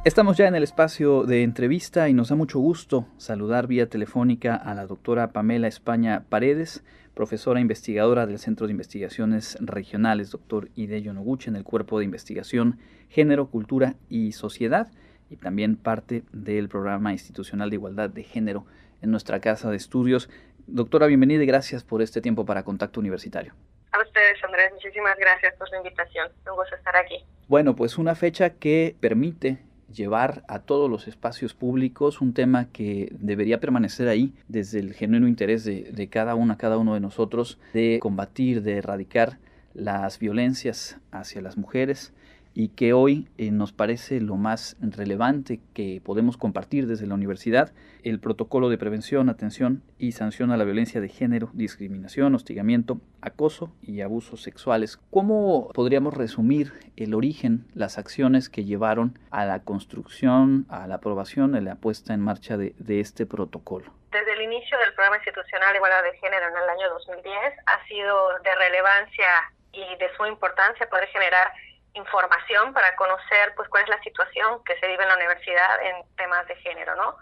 [0.05, 4.55] Estamos ya en el espacio de entrevista y nos da mucho gusto saludar vía telefónica
[4.55, 6.83] a la doctora Pamela España Paredes,
[7.21, 12.79] profesora investigadora del Centro de Investigaciones Regionales, doctor Ideyo Noguchi, en el Cuerpo de Investigación
[13.11, 14.91] Género, Cultura y Sociedad,
[15.29, 18.65] y también parte del Programa Institucional de Igualdad de Género
[19.03, 20.31] en nuestra Casa de Estudios.
[20.67, 23.53] Doctora, bienvenida y gracias por este tiempo para Contacto Universitario.
[23.93, 26.27] A ustedes, Andrés, muchísimas gracias por su invitación.
[26.51, 27.23] Un gusto estar aquí.
[27.49, 29.59] Bueno, pues una fecha que permite
[29.95, 35.29] llevar a todos los espacios públicos un tema que debería permanecer ahí desde el genuino
[35.29, 39.39] interés de, cada una, cada uno de nosotros, de combatir, de erradicar
[39.75, 42.13] las violencias hacia las mujeres
[42.55, 47.73] y que hoy eh, nos parece lo más relevante que podemos compartir desde la universidad,
[48.03, 53.73] el protocolo de prevención, atención y sanción a la violencia de género, discriminación, hostigamiento, acoso
[53.83, 54.99] y abusos sexuales.
[55.11, 61.55] ¿Cómo podríamos resumir el origen, las acciones que llevaron a la construcción, a la aprobación,
[61.55, 63.93] a la puesta en marcha de, de este protocolo?
[64.11, 67.35] Desde el inicio del programa institucional de igualdad de género en el año 2010
[67.67, 69.29] ha sido de relevancia
[69.73, 71.53] y de su importancia poder generar
[71.95, 76.17] información para conocer pues cuál es la situación que se vive en la universidad en
[76.17, 77.17] temas de género, ¿no?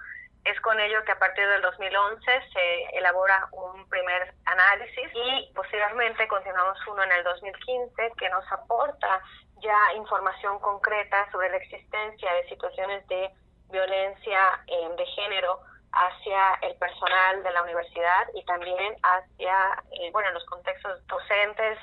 [0.45, 6.27] Es con ello que a partir del 2011 se elabora un primer análisis y posteriormente
[6.29, 9.21] continuamos uno en el 2015 que nos aporta
[9.61, 13.31] ya información concreta sobre la existencia de situaciones de
[13.71, 15.61] violencia eh, de género
[15.93, 21.79] hacia el personal de la universidad y también hacia, eh, bueno, los contextos docentes,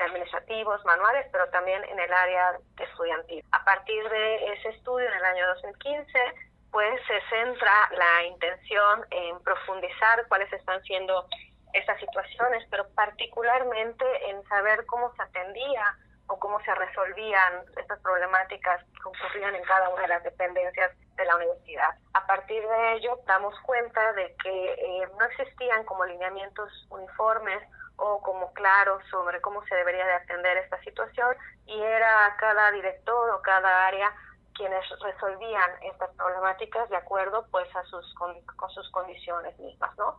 [0.00, 3.44] administrativos, manuales, pero también en el área estudiantil.
[3.52, 6.18] A partir de ese estudio en el año 2015,
[6.70, 11.26] pues se centra la intención en profundizar cuáles están siendo
[11.72, 15.84] estas situaciones, pero particularmente en saber cómo se atendía
[16.28, 21.24] o cómo se resolvían estas problemáticas que ocurrían en cada una de las dependencias de
[21.24, 21.90] la universidad.
[22.14, 27.62] A partir de ello, damos cuenta de que eh, no existían como lineamientos uniformes
[28.00, 31.36] o como claro sobre cómo se debería de atender esta situación
[31.66, 34.12] y era cada director o cada área
[34.54, 40.18] quienes resolvían estas problemáticas de acuerdo pues a sus con sus condiciones mismas, ¿no?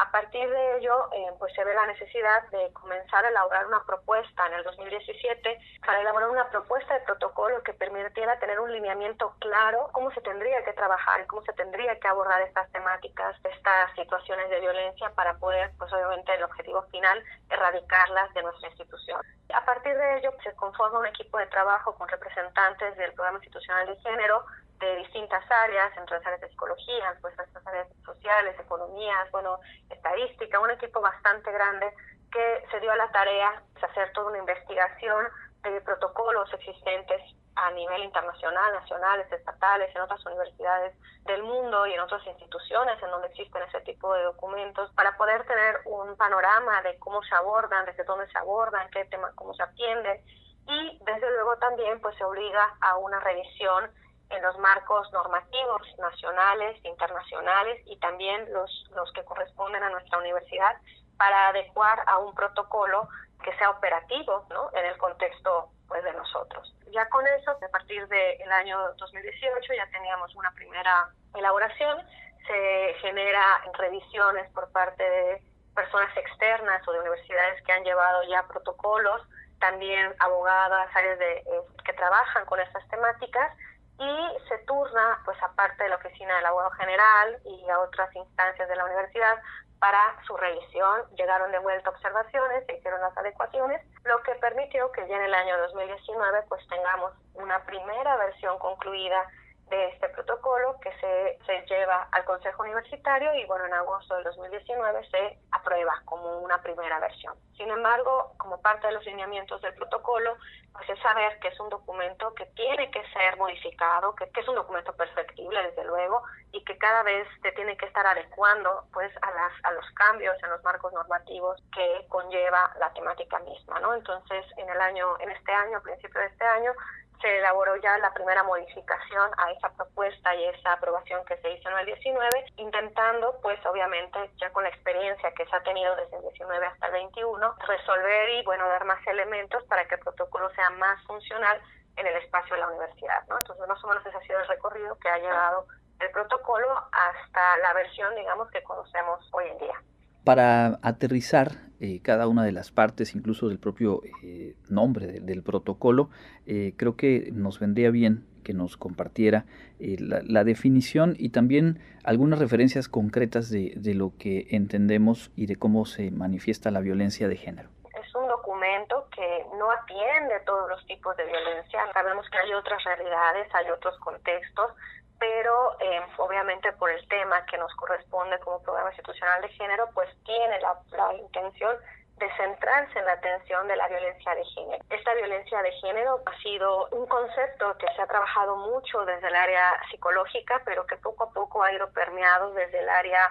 [0.00, 3.84] A partir de ello, eh, pues se ve la necesidad de comenzar a elaborar una
[3.84, 9.34] propuesta en el 2017 para elaborar una propuesta de protocolo que permitiera tener un lineamiento
[9.40, 14.48] claro cómo se tendría que trabajar cómo se tendría que abordar estas temáticas, estas situaciones
[14.48, 19.20] de violencia para poder, pues obviamente el objetivo final, erradicarlas de nuestra institución.
[19.52, 23.86] A partir de ello, se conforma un equipo de trabajo con representantes del Programa Institucional
[23.86, 24.44] de Género,
[24.80, 29.58] de distintas áreas, entre las áreas de psicología, pues las áreas sociales, economías, bueno,
[29.90, 31.92] estadística, un equipo bastante grande
[32.32, 35.26] que se dio a la tarea de hacer toda una investigación
[35.62, 37.20] de protocolos existentes
[37.56, 43.10] a nivel internacional, nacionales, estatales, en otras universidades del mundo y en otras instituciones en
[43.10, 47.84] donde existen ese tipo de documentos, para poder tener un panorama de cómo se abordan,
[47.84, 50.24] desde dónde se abordan, qué tema, cómo se atienden.
[50.66, 53.90] Y desde luego también pues se obliga a una revisión
[54.30, 60.76] en los marcos normativos nacionales, internacionales y también los, los que corresponden a nuestra universidad
[61.16, 63.08] para adecuar a un protocolo
[63.42, 64.70] que sea operativo ¿no?
[64.74, 66.74] en el contexto pues, de nosotros.
[66.92, 71.98] Ya con eso, a partir del año 2018 ya teníamos una primera elaboración,
[72.46, 75.42] se genera revisiones por parte de
[75.74, 79.22] personas externas o de universidades que han llevado ya protocolos,
[79.60, 83.52] también abogadas, áreas de, eh, que trabajan con estas temáticas
[84.00, 88.68] y se turna, pues aparte de la oficina del abogado general y a otras instancias
[88.68, 89.36] de la universidad,
[89.78, 91.02] para su revisión.
[91.16, 95.34] Llegaron de vuelta observaciones, se hicieron las adecuaciones, lo que permitió que ya en el
[95.34, 99.26] año 2019 pues tengamos una primera versión concluida
[99.68, 104.24] de este protocolo que se, se lleva al Consejo Universitario y bueno, en agosto del
[104.24, 107.34] 2019 se aprueba como una primera versión.
[107.56, 110.36] Sin embargo, como parte de los lineamientos del protocolo,
[110.72, 114.48] pues es saber que es un documento que tiene que ser modificado, que, que es
[114.48, 119.12] un documento perfectible desde luego y que cada vez se tiene que estar adecuando pues
[119.22, 123.94] a las a los cambios en los marcos normativos que conlleva la temática misma, ¿no?
[123.94, 126.72] Entonces, en el año en este año, a principio de este año,
[127.20, 131.68] se elaboró ya la primera modificación a esa propuesta y esa aprobación que se hizo
[131.68, 136.16] en el 19, intentando, pues obviamente, ya con la experiencia que se ha tenido desde
[136.16, 140.50] el 19 hasta el 21, resolver y, bueno, dar más elementos para que el protocolo
[140.54, 141.60] sea más funcional
[141.96, 143.38] en el espacio de la universidad, ¿no?
[143.38, 145.66] Entonces, más o menos ese ha sido el recorrido que ha llevado
[146.00, 149.82] el protocolo hasta la versión, digamos, que conocemos hoy en día.
[150.24, 156.10] Para aterrizar eh, cada una de las partes, incluso del propio eh, nombre del, protocolo,
[156.46, 159.44] eh, creo que nos vendría bien que nos compartiera
[159.78, 165.84] la, definición y también algunas referencias concretas de, de, lo que entendemos y de cómo
[165.84, 167.68] se manifiesta la violencia de género.
[168.02, 171.80] Es un documento que no atiende todos los tipos de violencia.
[171.92, 174.72] Sabemos que hay otras realidades, hay otros contextos,
[175.20, 180.08] pero eh, obviamente por el tema que nos corresponde como programa institucional de género, pues
[180.24, 181.76] tiene la, intención
[182.16, 184.82] de centrarse en la atención de la violencia de género.
[184.88, 189.36] Esta violencia de género ha sido un concepto que se ha trabajado mucho desde el
[189.36, 193.30] área psicológica, pero que poco a poco ha ido permeado desde el área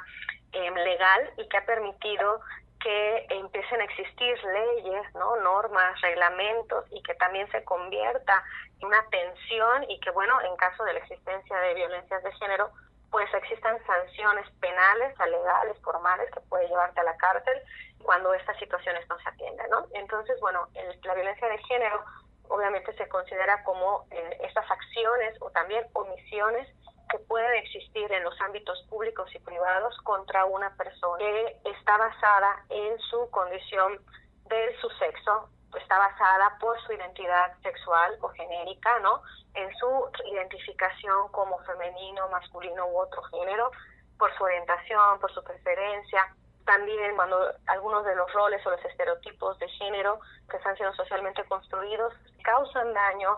[0.54, 2.40] eh, legal y que ha permitido
[2.80, 5.36] que empiecen a existir leyes, ¿no?
[5.38, 8.44] normas, reglamentos y que también se convierta
[8.80, 12.70] en una atención y que, bueno, en caso de la existencia de violencias de género,
[13.12, 17.60] pues existan sanciones penales, legales, formales, que puede llevarte a la cárcel
[18.04, 19.86] cuando estas situaciones no se atienden, ¿no?
[19.94, 20.68] Entonces, bueno,
[21.04, 22.04] la violencia de género
[22.50, 26.68] obviamente se considera como eh, estas acciones o también omisiones
[27.10, 32.64] que pueden existir en los ámbitos públicos y privados contra una persona que está basada
[32.70, 34.00] en su condición
[34.46, 39.22] de su sexo, está basada por su identidad sexual o genérica, ¿no?
[39.54, 43.72] En su identificación como femenino, masculino u otro género,
[44.18, 46.36] por su orientación, por su preferencia.
[46.66, 51.44] También cuando algunos de los roles o los estereotipos de género que están siendo socialmente
[51.46, 53.38] construidos causan daño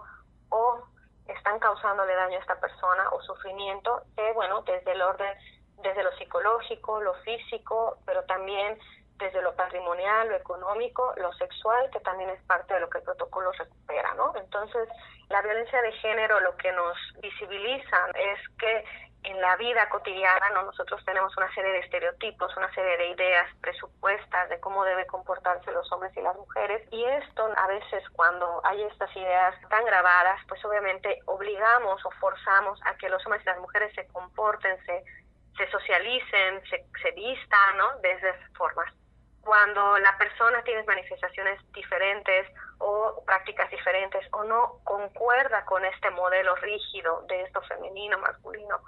[0.50, 0.84] o
[1.32, 5.34] están causándole daño a esta persona o sufrimiento, eh, bueno, desde el orden,
[5.78, 8.78] desde lo psicológico, lo físico, pero también
[9.18, 13.04] desde lo patrimonial, lo económico, lo sexual, que también es parte de lo que el
[13.04, 14.34] protocolo recupera, ¿no?
[14.36, 14.90] Entonces,
[15.30, 18.84] la violencia de género lo que nos visibiliza es que
[19.24, 20.64] en la vida cotidiana ¿no?
[20.64, 25.72] nosotros tenemos una serie de estereotipos, una serie de ideas presupuestas de cómo deben comportarse
[25.72, 30.40] los hombres y las mujeres y esto a veces cuando hay estas ideas tan grabadas
[30.48, 35.04] pues obviamente obligamos o forzamos a que los hombres y las mujeres se comporten, se,
[35.58, 38.00] se socialicen, se, se vistan ¿no?
[38.00, 38.92] de esas formas.
[39.42, 42.48] Cuando la persona tiene manifestaciones diferentes
[42.78, 48.80] o prácticas diferentes o no concuerda con este modelo rígido de esto femenino, masculino,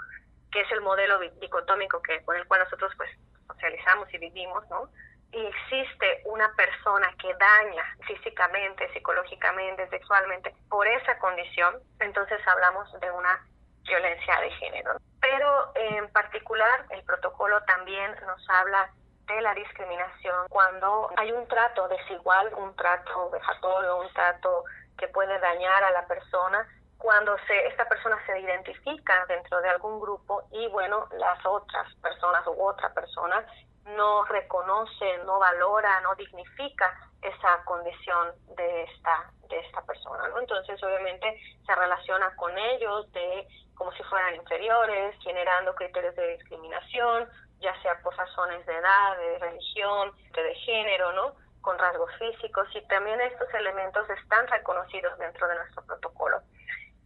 [0.54, 3.10] que es el modelo dicotómico que con el cual nosotros pues
[3.48, 4.88] socializamos y vivimos, ¿no?
[5.32, 13.44] Existe una persona que daña físicamente, psicológicamente, sexualmente por esa condición, entonces hablamos de una
[13.82, 14.98] violencia de género.
[15.20, 18.92] Pero en particular el protocolo también nos habla
[19.26, 24.66] de la discriminación cuando hay un trato desigual, un trato vejatorio, un trato
[25.00, 26.68] que puede dañar a la persona
[27.04, 32.48] cuando se, esta persona se identifica dentro de algún grupo y bueno, las otras personas
[32.48, 33.46] u otra persona
[33.88, 40.40] no reconoce, no valora, no dignifica esa condición de esta de esta persona, ¿no?
[40.40, 47.28] Entonces, obviamente se relaciona con ellos de como si fueran inferiores, generando criterios de discriminación,
[47.60, 51.36] ya sea por razones de edad, de religión, de género, ¿no?
[51.60, 56.42] Con rasgos físicos y también estos elementos están reconocidos dentro de nuestro protocolo.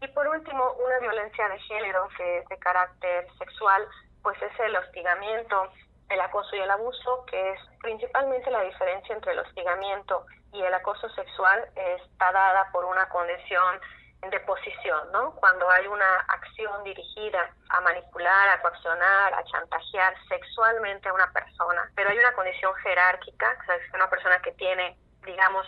[0.01, 3.87] Y por último, una violencia de género que es de carácter sexual,
[4.21, 5.71] pues es el hostigamiento,
[6.09, 10.73] el acoso y el abuso, que es principalmente la diferencia entre el hostigamiento y el
[10.73, 13.79] acoso sexual está dada por una condición
[14.21, 15.35] de posición, ¿no?
[15.35, 21.89] Cuando hay una acción dirigida a manipular, a coaccionar, a chantajear sexualmente a una persona,
[21.95, 25.67] pero hay una condición jerárquica, o sea, es una persona que tiene, digamos,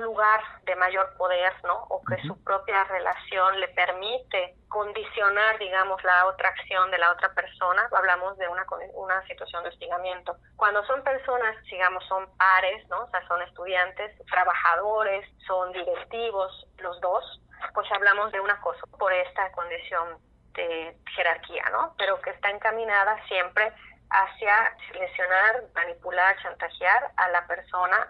[0.00, 1.84] lugar de mayor poder, ¿no?
[1.88, 7.32] O que su propia relación le permite condicionar, digamos, la otra acción de la otra
[7.34, 10.36] persona, hablamos de una, una situación de hostigamiento.
[10.56, 13.04] Cuando son personas, digamos, son pares, ¿no?
[13.04, 17.40] O sea, son estudiantes, trabajadores, son directivos, los dos,
[17.74, 20.18] pues hablamos de un acoso por esta condición
[20.54, 21.94] de jerarquía, ¿no?
[21.98, 23.72] Pero que está encaminada siempre
[24.10, 28.08] hacia lesionar, manipular, chantajear a la persona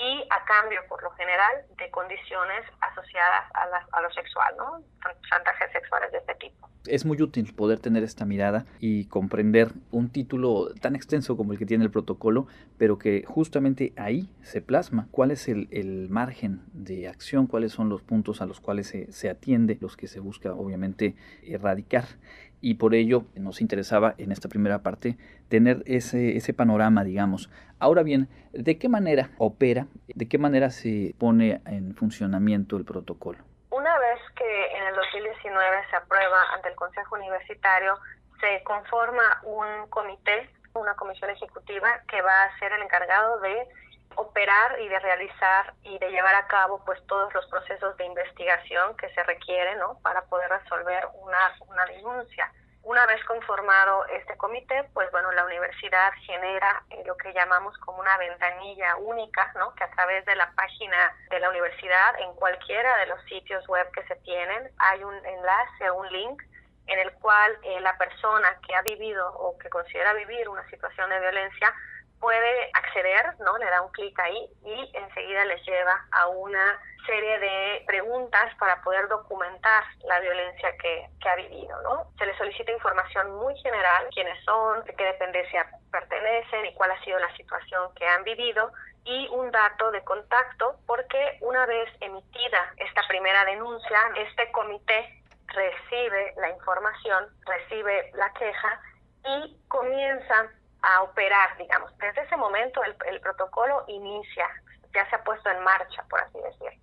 [0.00, 4.82] y a cambio, por lo general, de condiciones asociadas a, a lo sexual, ¿no?
[5.28, 6.68] Chantajes sexuales de este tipo.
[6.86, 11.58] Es muy útil poder tener esta mirada y comprender un título tan extenso como el
[11.58, 12.46] que tiene el protocolo,
[12.78, 17.90] pero que justamente ahí se plasma cuál es el, el margen de acción, cuáles son
[17.90, 22.04] los puntos a los cuales se, se atiende, los que se busca obviamente erradicar
[22.60, 25.16] y por ello nos interesaba en esta primera parte
[25.48, 27.50] tener ese, ese panorama, digamos.
[27.78, 33.38] Ahora bien, ¿de qué manera opera, de qué manera se pone en funcionamiento el protocolo?
[33.70, 37.98] Una vez que en el 2019 se aprueba ante el Consejo Universitario,
[38.40, 43.66] se conforma un comité, una comisión ejecutiva que va a ser el encargado de
[44.16, 48.96] operar y de realizar y de llevar a cabo pues todos los procesos de investigación
[48.96, 49.98] que se requieren ¿no?
[50.02, 52.52] para poder resolver una, una denuncia.
[52.82, 58.00] Una vez conformado este comité, pues bueno, la universidad genera eh, lo que llamamos como
[58.00, 59.74] una ventanilla única, ¿no?
[59.74, 63.86] Que a través de la página de la universidad, en cualquiera de los sitios web
[63.92, 66.42] que se tienen, hay un enlace, un link
[66.86, 71.10] en el cual eh, la persona que ha vivido o que considera vivir una situación
[71.10, 71.74] de violencia
[72.20, 73.56] puede acceder, ¿no?
[73.58, 78.80] Le da un clic ahí y enseguida les lleva a una serie de preguntas para
[78.82, 82.12] poder documentar la violencia que, que, ha vivido, ¿no?
[82.18, 87.02] Se les solicita información muy general, quiénes son, de qué dependencia pertenecen y cuál ha
[87.02, 88.70] sido la situación que han vivido
[89.04, 96.34] y un dato de contacto porque una vez emitida esta primera denuncia, este comité recibe
[96.36, 98.80] la información, recibe la queja
[99.24, 100.50] y comienza
[100.82, 101.96] a operar, digamos.
[101.98, 104.48] Desde ese momento el, el protocolo inicia,
[104.94, 106.80] ya se ha puesto en marcha, por así decir.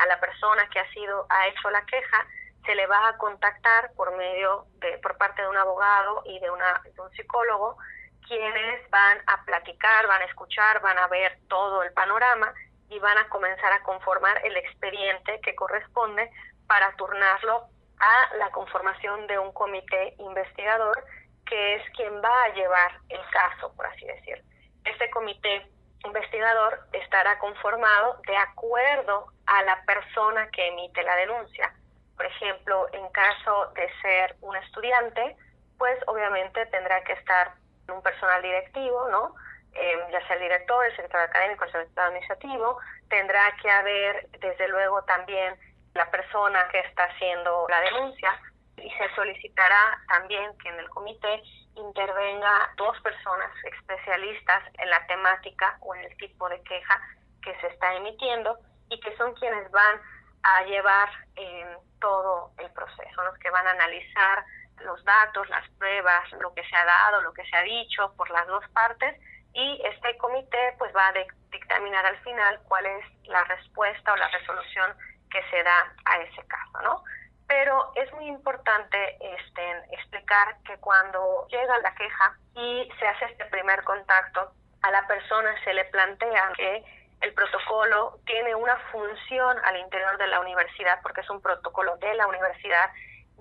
[0.00, 2.26] A la persona que ha sido ha hecho la queja
[2.64, 6.50] se le va a contactar por medio de por parte de un abogado y de,
[6.50, 7.76] una, de un psicólogo
[8.26, 12.52] quienes van a platicar, van a escuchar, van a ver todo el panorama
[12.88, 16.30] y van a comenzar a conformar el expediente que corresponde
[16.66, 17.66] para turnarlo
[17.98, 21.04] a la conformación de un comité investigador
[21.46, 24.42] que es quien va a llevar el caso, por así decir.
[24.84, 25.66] Este comité
[26.04, 31.74] investigador estará conformado de acuerdo a la persona que emite la denuncia.
[32.16, 35.36] Por ejemplo, en caso de ser un estudiante,
[35.78, 37.54] pues obviamente tendrá que estar
[37.88, 39.34] un personal directivo, ¿no?
[39.72, 42.78] Eh, ya sea el director, el secretario académico, el secretario administrativo,
[43.08, 45.58] tendrá que haber desde luego también
[45.94, 48.40] la persona que está haciendo la denuncia,
[48.82, 51.42] y se solicitará también que en el comité
[51.76, 57.00] intervenga dos personas especialistas en la temática o en el tipo de queja
[57.42, 58.58] que se está emitiendo
[58.88, 60.00] y que son quienes van
[60.42, 64.44] a llevar eh, todo el proceso, los que van a analizar
[64.84, 68.30] los datos, las pruebas, lo que se ha dado, lo que se ha dicho por
[68.30, 69.20] las dos partes
[69.52, 71.14] y este comité pues va a
[71.50, 74.94] dictaminar al final cuál es la respuesta o la resolución
[75.30, 77.04] que se da a ese caso, ¿no?
[77.50, 83.44] Pero es muy importante este, explicar que cuando llega la queja y se hace este
[83.46, 86.84] primer contacto, a la persona se le plantea que
[87.20, 92.14] el protocolo tiene una función al interior de la universidad, porque es un protocolo de
[92.14, 92.88] la universidad,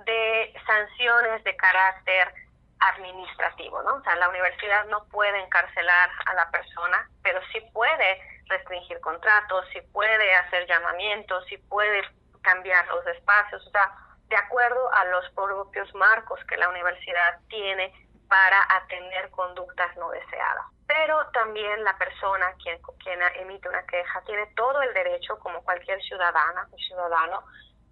[0.06, 2.34] de sanciones de carácter
[2.80, 3.94] administrativo, ¿no?
[3.94, 9.68] O sea, la universidad no puede encarcelar a la persona, pero sí puede restringir contratos,
[9.72, 12.04] sí puede hacer llamamientos, sí puede
[12.42, 13.92] cambiar los espacios, o sea,
[14.28, 17.92] de acuerdo a los propios marcos que la universidad tiene
[18.28, 20.66] para atender conductas no deseadas.
[20.88, 26.02] Pero también la persona quien, quien emite una queja tiene todo el derecho, como cualquier
[26.04, 27.44] ciudadana o ciudadano,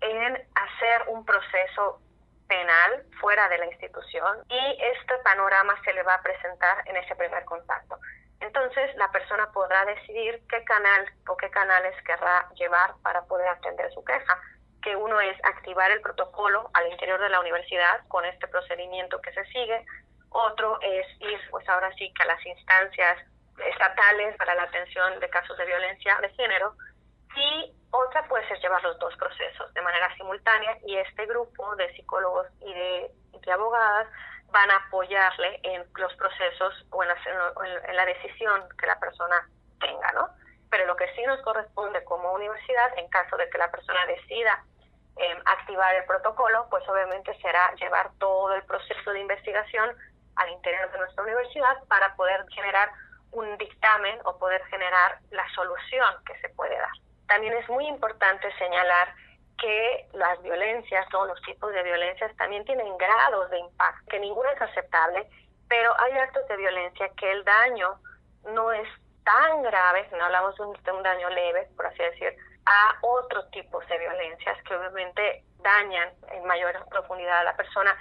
[0.01, 2.01] en hacer un proceso
[2.47, 7.15] penal fuera de la institución y este panorama se le va a presentar en ese
[7.15, 7.99] primer contacto.
[8.39, 13.91] Entonces, la persona podrá decidir qué canal o qué canales querrá llevar para poder atender
[13.93, 14.39] su queja
[14.81, 19.33] que uno es activar el protocolo al interior de la universidad con este procedimiento que
[19.33, 19.85] se sigue,
[20.29, 23.17] otro es ir pues ahora sí a las instancias
[23.65, 26.75] estatales para la atención de casos de violencia de género
[27.35, 31.93] y otra puede ser llevar los dos procesos de manera simultánea y este grupo de
[31.93, 33.11] psicólogos y de,
[33.51, 34.07] abogadas
[34.51, 37.17] van a apoyarle en los procesos o en la,
[37.87, 39.47] en la decisión que la persona
[39.79, 40.29] tenga, ¿no?
[40.69, 44.63] pero lo que sí nos corresponde como universidad, en caso de que la persona decida
[45.17, 49.95] em, activar el protocolo, pues obviamente será llevar todo el proceso de investigación
[50.35, 52.91] al interior de nuestra universidad para poder generar
[53.31, 56.91] un dictamen o poder generar la solución que se puede dar.
[57.27, 59.13] También es muy importante señalar
[59.57, 64.49] que las violencias, todos los tipos de violencias también tienen grados de impacto, que ninguno
[64.51, 65.27] es aceptable,
[65.67, 67.99] pero hay actos de violencia que el daño
[68.45, 68.87] no es
[69.23, 72.33] tan grave, no hablamos de un, daño leve, por así decir,
[72.65, 77.95] a otros tipos de violencias que obviamente dañan en mayor profundidad a la persona.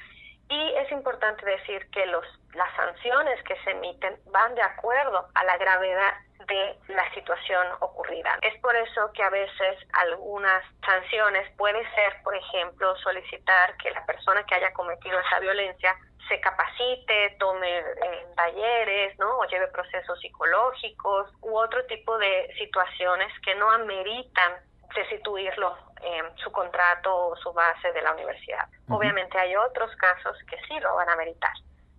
[0.49, 5.45] Y es importante decir que los, las sanciones que se emiten van de acuerdo a
[5.45, 6.15] la gravedad
[6.47, 8.39] de la situación ocurrida.
[8.43, 14.05] Es por eso que a veces algunas sanciones puede ser, por ejemplo, solicitar que la
[14.07, 15.97] persona que haya cometido esa violencia
[16.29, 19.39] se capacite, tome eh, talleres, ¿no?
[19.39, 24.55] O lleve procesos psicológicos u otro tipo de situaciones que no ameritan
[24.91, 28.69] restituirlo en su contrato o su base de la universidad.
[28.89, 31.53] Obviamente hay otros casos que sí lo van a meritar.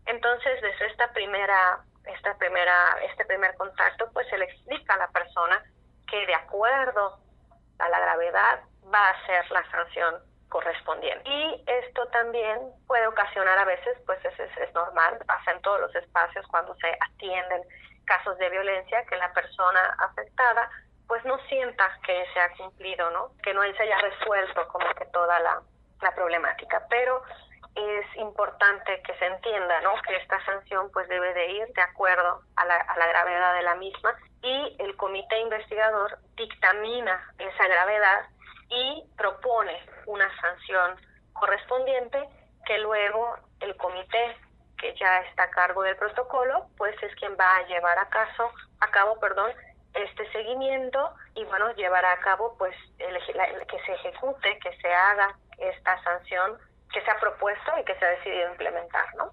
[0.06, 5.08] Entonces, desde esta primera, esta primera, este primer contacto, pues se le explica a la
[5.10, 5.64] persona
[6.08, 7.20] que de acuerdo
[7.80, 8.62] a la gravedad
[8.94, 10.16] va a ser la sanción
[10.50, 11.30] correspondiente.
[11.30, 15.96] Y esto también puede ocasionar a veces, pues es, es, normal, pasa en todos los
[15.96, 17.62] espacios cuando se atienden
[18.06, 20.70] casos de violencia, que la persona afectada
[21.08, 23.32] pues no sienta que se ha cumplido, ¿no?
[23.42, 25.62] Que no se haya resuelto como que toda la,
[26.02, 26.86] la problemática.
[26.90, 27.24] Pero
[27.78, 29.94] es importante que se entienda, ¿no?
[30.02, 33.62] Que esta sanción pues debe de ir de acuerdo a la, a la gravedad de
[33.62, 38.26] la misma y el comité investigador dictamina esa gravedad
[38.70, 40.96] y propone una sanción
[41.34, 42.28] correspondiente
[42.66, 44.38] que luego el comité
[44.78, 48.52] que ya está a cargo del protocolo, pues es quien va a llevar a, caso,
[48.80, 49.52] a cabo perdón,
[49.94, 53.18] este seguimiento y bueno, llevará a cabo pues el,
[53.68, 56.58] que se ejecute, que se haga esta sanción
[56.98, 59.32] que se ha propuesto y que se ha decidido implementar, ¿no?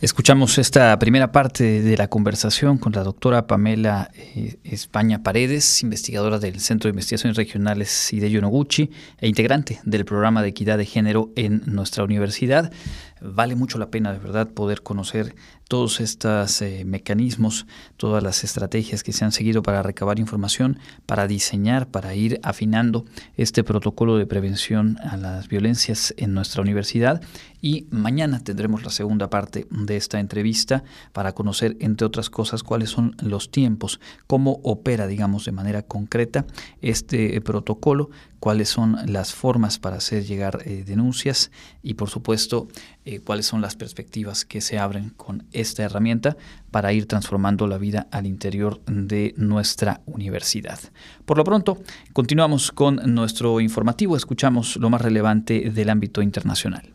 [0.00, 6.38] Escuchamos esta primera parte de la conversación con la doctora Pamela eh, España Paredes, investigadora
[6.38, 10.86] del Centro de Investigaciones Regionales y de Yonoguchi e integrante del programa de equidad de
[10.86, 12.72] género en nuestra universidad.
[13.20, 15.34] Vale mucho la pena, de verdad, poder conocer
[15.68, 17.66] todos estos eh, mecanismos,
[17.98, 23.04] todas las estrategias que se han seguido para recabar información, para diseñar, para ir afinando
[23.36, 27.20] este protocolo de prevención a las violencias en nuestra universidad.
[27.60, 32.90] Y mañana tendremos la segunda parte de esta entrevista para conocer, entre otras cosas, cuáles
[32.90, 36.46] son los tiempos, cómo opera, digamos, de manera concreta
[36.80, 38.10] este protocolo,
[38.40, 41.50] cuáles son las formas para hacer llegar eh, denuncias
[41.82, 42.68] y, por supuesto,
[43.04, 46.36] eh, cuáles son las perspectivas que se abren con esta herramienta
[46.70, 50.78] para ir transformando la vida al interior de nuestra universidad.
[51.24, 51.78] Por lo pronto,
[52.12, 56.94] continuamos con nuestro informativo, escuchamos lo más relevante del ámbito internacional.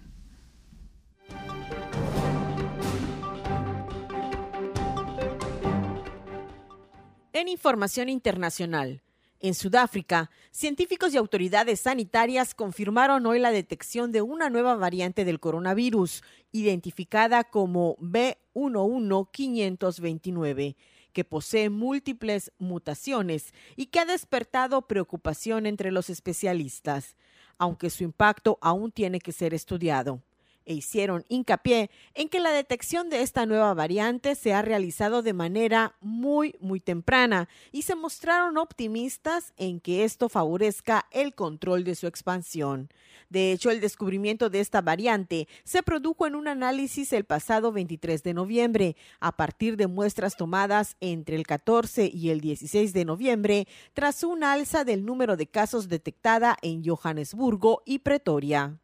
[7.35, 9.01] En información internacional,
[9.43, 15.41] en Sudáfrica, científicos y autoridades sanitarias confirmaron hoy la detección de una nueva variante del
[15.41, 16.23] coronavirus,
[16.53, 20.77] identificada como B11529
[21.11, 27.17] que posee múltiples mutaciones y que ha despertado preocupación entre los especialistas,
[27.57, 30.21] aunque su impacto aún tiene que ser estudiado
[30.65, 35.33] e hicieron hincapié en que la detección de esta nueva variante se ha realizado de
[35.33, 41.95] manera muy, muy temprana y se mostraron optimistas en que esto favorezca el control de
[41.95, 42.89] su expansión.
[43.29, 48.21] De hecho, el descubrimiento de esta variante se produjo en un análisis el pasado 23
[48.21, 53.67] de noviembre, a partir de muestras tomadas entre el 14 y el 16 de noviembre,
[53.93, 58.77] tras un alza del número de casos detectada en Johannesburgo y Pretoria.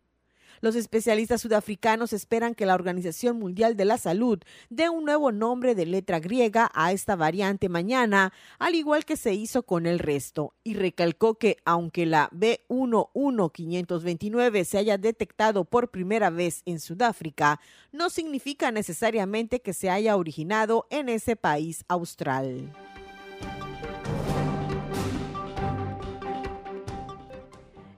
[0.61, 4.39] Los especialistas sudafricanos esperan que la Organización Mundial de la Salud
[4.69, 9.33] dé un nuevo nombre de letra griega a esta variante mañana, al igual que se
[9.33, 16.29] hizo con el resto, y recalcó que aunque la B11529 se haya detectado por primera
[16.29, 17.59] vez en Sudáfrica,
[17.91, 22.71] no significa necesariamente que se haya originado en ese país austral.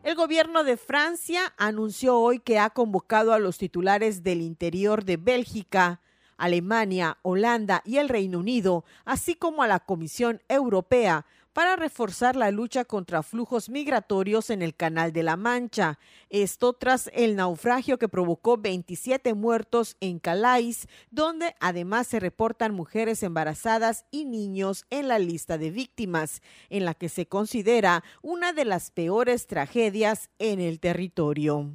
[0.04, 5.18] El gobierno de Francia anunció hoy que ha convocado a los titulares del interior de
[5.18, 6.02] Bélgica,
[6.38, 12.52] Alemania, Holanda y el Reino Unido, así como a la Comisión Europea, para reforzar la
[12.52, 16.00] lucha contra flujos migratorios en el Canal de la Mancha.
[16.30, 23.24] Esto tras el naufragio que provocó 27 muertos en Calais, donde además se reportan mujeres
[23.24, 28.66] embarazadas y niños en la lista de víctimas, en la que se considera una de
[28.66, 31.72] las peores tragedias en el territorio.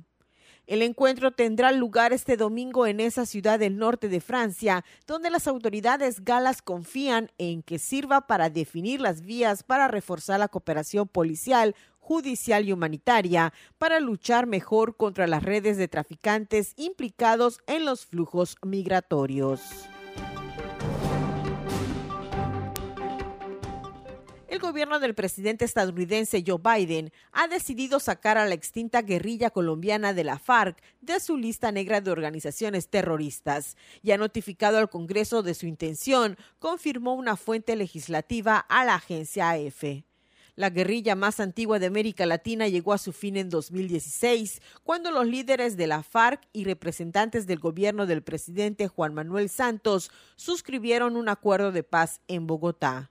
[0.67, 5.47] El encuentro tendrá lugar este domingo en esa ciudad del norte de Francia, donde las
[5.47, 11.77] autoridades galas confían en que sirva para definir las vías para reforzar la cooperación policial
[12.01, 18.57] judicial y humanitaria para luchar mejor contra las redes de traficantes implicados en los flujos
[18.63, 19.61] migratorios.
[24.57, 30.15] El gobierno del presidente estadounidense Joe Biden ha decidido sacar a la extinta guerrilla colombiana
[30.15, 35.43] de la FARC de su lista negra de organizaciones terroristas y ha notificado al Congreso
[35.43, 39.85] de su intención, confirmó una fuente legislativa a la agencia AF.
[40.55, 45.27] La guerrilla más antigua de América Latina llegó a su fin en 2016, cuando los
[45.27, 51.29] líderes de la FARC y representantes del gobierno del presidente Juan Manuel Santos suscribieron un
[51.29, 53.11] acuerdo de paz en Bogotá.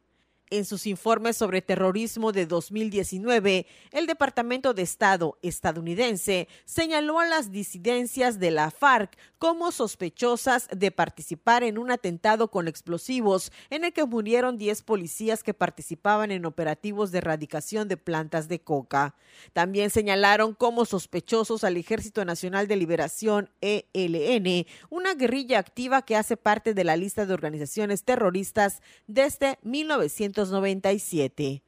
[0.51, 7.51] En sus informes sobre terrorismo de 2019, el Departamento de Estado estadounidense señaló a las
[7.51, 13.93] disidencias de la FARC como sospechosas de participar en un atentado con explosivos en el
[13.93, 19.15] que murieron 10 policías que participaban en operativos de erradicación de plantas de coca.
[19.51, 26.37] También señalaron como sospechosos al Ejército Nacional de Liberación ELN, una guerrilla activa que hace
[26.37, 31.63] parte de la lista de organizaciones terroristas desde 1900 1997.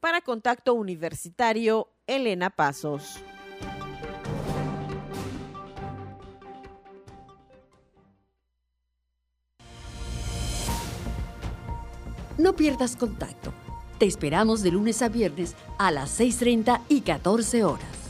[0.00, 3.18] Para Contacto Universitario, Elena Pasos.
[12.38, 13.52] No pierdas contacto.
[13.98, 18.05] Te esperamos de lunes a viernes a las 6.30 y 14 horas.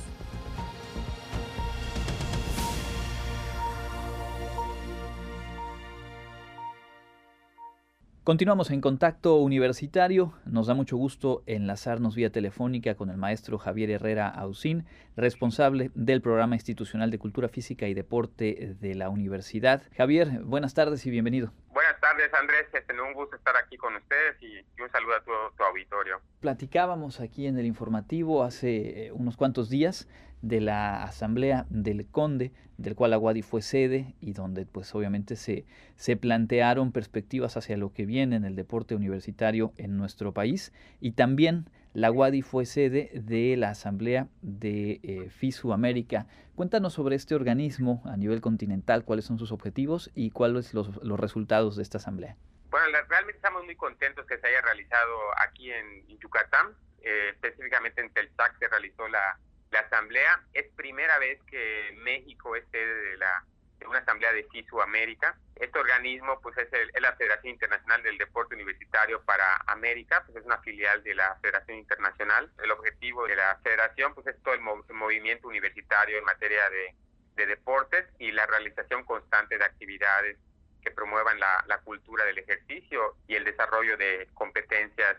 [8.26, 10.32] Continuamos en contacto universitario.
[10.46, 14.84] Nos da mucho gusto enlazarnos vía telefónica con el maestro Javier Herrera Ausín,
[15.16, 19.84] responsable del programa institucional de Cultura Física y Deporte de la universidad.
[19.96, 21.52] Javier, buenas tardes y bienvenido.
[21.68, 22.66] Buenas tardes, Andrés.
[22.72, 26.20] Es un gusto estar aquí con ustedes y un saludo a todo tu auditorio.
[26.40, 30.08] Platicábamos aquí en el informativo hace eh, unos cuantos días
[30.42, 35.64] de la Asamblea del Conde, del cual Aguadi fue sede y donde pues obviamente se,
[35.96, 41.12] se plantearon perspectivas hacia lo que viene en el deporte universitario en nuestro país y
[41.12, 46.26] también la Aguadi fue sede de la Asamblea de eh, FISU América.
[46.54, 51.18] Cuéntanos sobre este organismo a nivel continental, cuáles son sus objetivos y cuáles los, los
[51.18, 52.36] resultados de esta asamblea.
[52.68, 55.16] Bueno, realmente estamos muy contentos que se haya realizado
[55.48, 59.38] aquí en, Yucatán, eh, específicamente en Telsac se realizó la,
[59.70, 60.40] la asamblea.
[60.52, 63.44] Es primera vez que México es sede de, la,
[63.78, 65.38] de una asamblea de FISU América.
[65.54, 66.68] Este organismo pues es,
[67.00, 71.78] la Federación Internacional del Deporte Universitario para América, pues es una filial de la Federación
[71.78, 72.50] Internacional.
[72.62, 76.94] El objetivo de la federación pues es todo el, movimiento universitario en materia de,
[77.36, 80.36] de, deportes y la realización constante de actividades
[80.82, 85.16] que promuevan la, la cultura del ejercicio y el desarrollo de competencias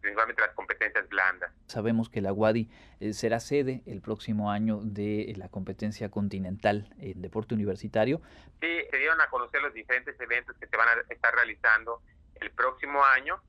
[0.00, 1.52] principalmente las competencias blandas.
[1.66, 2.70] Sabemos que la UADI
[3.00, 8.20] eh, será sede el próximo año de la competencia continental en deporte universitario.
[8.60, 12.02] Sí, se dieron a conocer los diferentes eventos que se van a estar realizando
[12.40, 13.40] el próximo año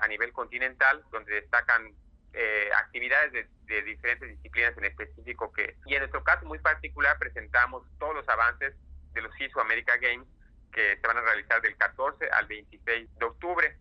[0.00, 1.92] a nivel continental, donde destacan
[2.32, 7.18] eh, actividades de, de, diferentes disciplinas en específico que y en nuestro caso muy particular
[7.18, 8.74] presentamos todos los avances
[9.12, 10.26] de los FISU America Games
[10.72, 13.76] que se van a realizar del 14 al 26 de octubre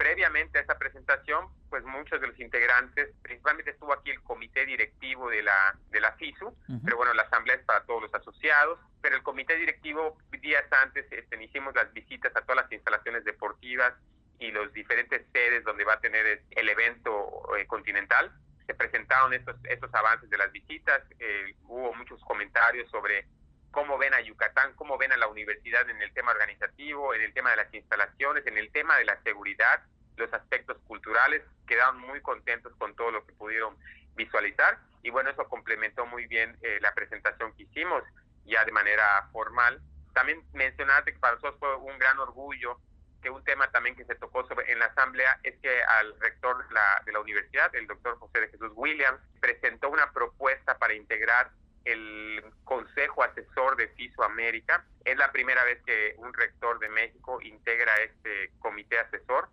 [0.00, 5.28] previamente a esta presentación, pues muchos de los integrantes, principalmente estuvo aquí el comité directivo
[5.28, 9.16] de la, de la FISU, pero bueno, la asamblea es para todos los asociados, pero
[9.16, 13.92] el comité directivo días antes este, hicimos las visitas a todas las instalaciones deportivas
[14.38, 18.32] y los diferentes sedes donde va a tener el evento eh, continental.
[18.66, 23.26] Se presentaron estos, estos avances de las visitas, eh, hubo muchos comentarios sobre
[23.70, 27.32] cómo ven a Yucatán, cómo ven a la universidad en el tema organizativo, en el
[27.32, 29.82] tema de las instalaciones, en el tema de la seguridad,
[30.16, 33.76] los aspectos culturales, quedaron muy contentos con todo lo que pudieron
[34.16, 38.02] visualizar y bueno, eso complementó muy bien eh, la presentación que hicimos
[38.44, 39.80] ya de manera formal.
[40.12, 42.78] También mencionarte que para nosotros fue un gran orgullo
[43.22, 46.64] que un tema también que se tocó sobre, en la asamblea es que al rector
[46.72, 51.50] la, de la universidad, el doctor José de Jesús Williams, presentó una propuesta para integrar
[51.84, 54.84] el Consejo Asesor de FISO América.
[55.04, 59.48] Es la primera vez que un rector de México integra este comité asesor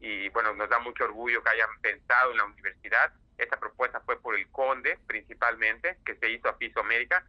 [0.00, 3.12] y bueno, nos da mucho orgullo que hayan pensado en la universidad.
[3.38, 7.24] Esta propuesta fue por el Conde principalmente, que se hizo a FISO América,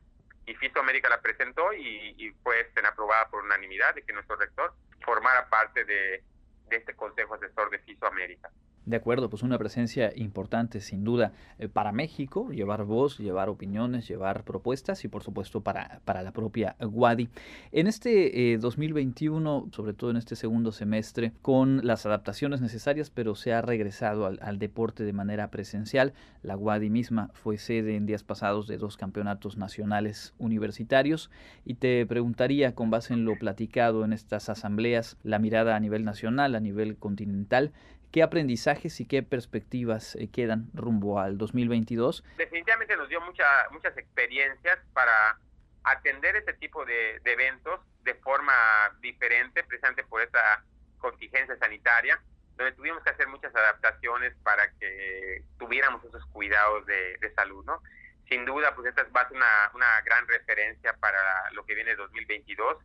[0.46, 4.36] y FISO América la presentó y, y fue este, aprobada por unanimidad de que nuestro
[4.36, 4.74] rector
[5.06, 6.24] formara parte de,
[6.68, 8.50] de este Consejo Asesor de FISO América.
[8.86, 14.08] De acuerdo, pues una presencia importante sin duda eh, para México, llevar voz, llevar opiniones,
[14.08, 17.30] llevar propuestas y por supuesto para, para la propia Wadi.
[17.72, 23.36] En este 2021, eh, sobre todo en este segundo semestre, con las adaptaciones necesarias, pero
[23.36, 26.14] se ha regresado al, al deporte de manera presencial.
[26.42, 31.32] La Wadi misma fue sede en días pasados de dos campeonatos nacionales universitarios
[31.64, 36.04] y te preguntaría, con base en lo platicado en estas asambleas, la mirada a nivel
[36.04, 37.72] nacional, a nivel continental,
[38.14, 42.24] ¿Qué aprendizajes y qué perspectivas eh, quedan rumbo al 2022?
[42.38, 45.40] Definitivamente nos dio mucha, muchas experiencias para
[45.84, 48.54] atender este tipo de, de, eventos de forma
[49.02, 50.64] diferente, precisamente por esta
[51.00, 52.22] contingencia sanitaria,
[52.56, 57.82] donde tuvimos que hacer muchas adaptaciones para que tuviéramos esos cuidados de, de salud, ¿no?
[58.30, 61.96] Sin duda, pues esta va a ser una, una gran referencia para lo que viene
[61.96, 62.78] 2022.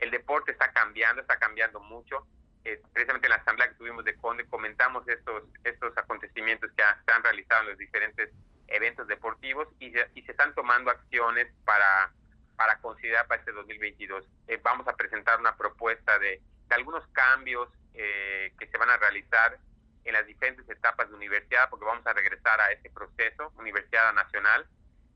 [0.00, 2.26] El deporte está cambiando, está cambiando mucho
[2.66, 7.12] eh, precisamente en la asamblea que tuvimos de Conde comentamos estos, estos acontecimientos que se
[7.12, 8.30] han realizado en los diferentes
[8.66, 12.12] eventos deportivos y se, están tomando acciones para,
[12.56, 14.24] para considerar para este 2022.
[14.48, 18.96] Eh, vamos a presentar una propuesta de, de algunos cambios eh, que se van a
[18.96, 19.58] realizar
[20.04, 24.66] en las diferentes etapas de universidad, porque vamos a regresar a ese proceso, Universidad Nacional,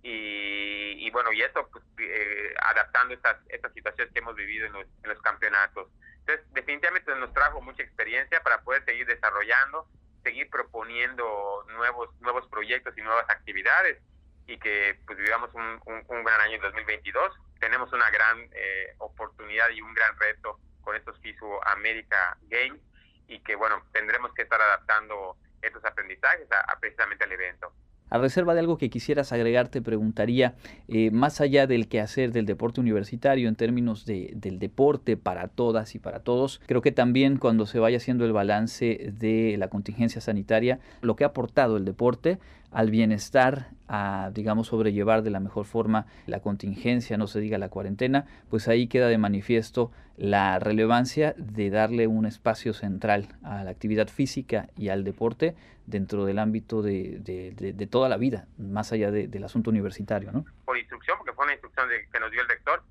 [0.02, 4.72] y, y bueno, y eso pues, eh, adaptando estas, estas situaciones que hemos vivido en
[4.72, 5.88] los, campeonatos.
[6.20, 9.86] Entonces, definitivamente nos trajo mucha experiencia para poder seguir desarrollando,
[10.22, 13.98] seguir proponiendo nuevos nuevos proyectos y nuevas actividades
[14.46, 17.32] y que pues vivamos un, un, un gran año 2022.
[17.58, 22.80] Tenemos una gran eh, oportunidad y un gran reto con estos FISU América Games
[23.28, 27.72] y que bueno, tendremos que estar adaptando estos aprendizajes a, a precisamente al evento.
[28.10, 30.54] A reserva de algo que quisieras agregar, te preguntaría,
[30.88, 35.94] eh, más allá del quehacer del deporte universitario en términos de, del deporte para todas
[35.94, 40.20] y para todos, creo que también cuando se vaya haciendo el balance de la contingencia
[40.20, 42.38] sanitaria, lo que ha aportado el deporte
[42.72, 47.68] al bienestar, a, digamos, sobrellevar de la mejor forma la contingencia, no se diga la
[47.68, 53.70] cuarentena, pues ahí queda de manifiesto la relevancia de darle un espacio central a la
[53.70, 55.56] actividad física y al deporte
[55.86, 60.30] dentro del ámbito de, de, de, de toda la vida, más allá del asunto universitario,
[60.30, 60.44] ¿no?
[60.64, 62.82] Por instrucción, porque fue una instrucción que nos dio el rector,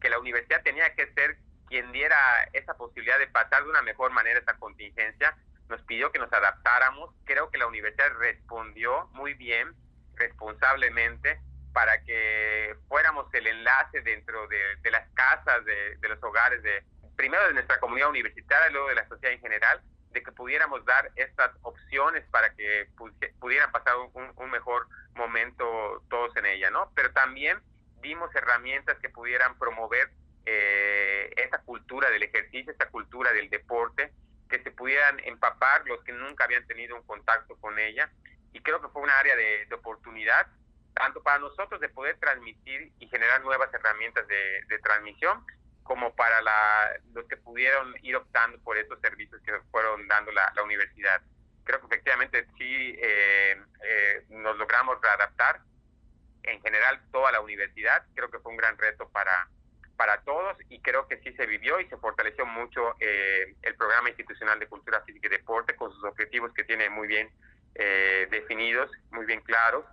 [0.00, 1.36] que la universidad tenía que ser
[1.68, 2.16] quien diera
[2.52, 5.36] esa posibilidad de pasar de una mejor manera esta contingencia,
[5.68, 7.14] nos pidió que nos adaptáramos.
[7.24, 9.74] Creo que la universidad respondió muy bien,
[10.14, 11.40] responsablemente,
[11.72, 16.84] para que fuéramos el enlace dentro de, las casas, de, los hogares, de
[17.16, 21.10] primero de nuestra comunidad universitaria, luego de la sociedad en general, de que pudiéramos dar
[21.16, 22.88] estas opciones para que
[23.38, 26.90] pudieran pasar un, un mejor momento todos en ella, ¿no?
[26.94, 27.60] Pero también
[28.00, 30.10] dimos herramientas que pudieran promover
[30.50, 34.12] eh, esa cultura del ejercicio, esa cultura del deporte,
[34.48, 38.10] que se pudieran empapar los que nunca habían tenido un contacto con ella.
[38.52, 40.46] Y creo que fue una área de, de oportunidad,
[40.94, 45.44] tanto para nosotros de poder transmitir y generar nuevas herramientas de, de transmisión,
[45.82, 50.52] como para la, los que pudieron ir optando por estos servicios que fueron dando la,
[50.54, 51.22] la universidad.
[51.64, 55.60] Creo que efectivamente sí eh, eh, nos logramos readaptar
[56.42, 58.04] en general toda la universidad.
[58.14, 59.48] Creo que fue un gran reto para,
[59.98, 64.08] para todos y creo que sí se vivió y se fortaleció mucho eh, el programa
[64.08, 67.28] institucional de cultura física y deporte con sus objetivos que tiene muy bien
[67.74, 69.84] eh, definidos, muy bien claros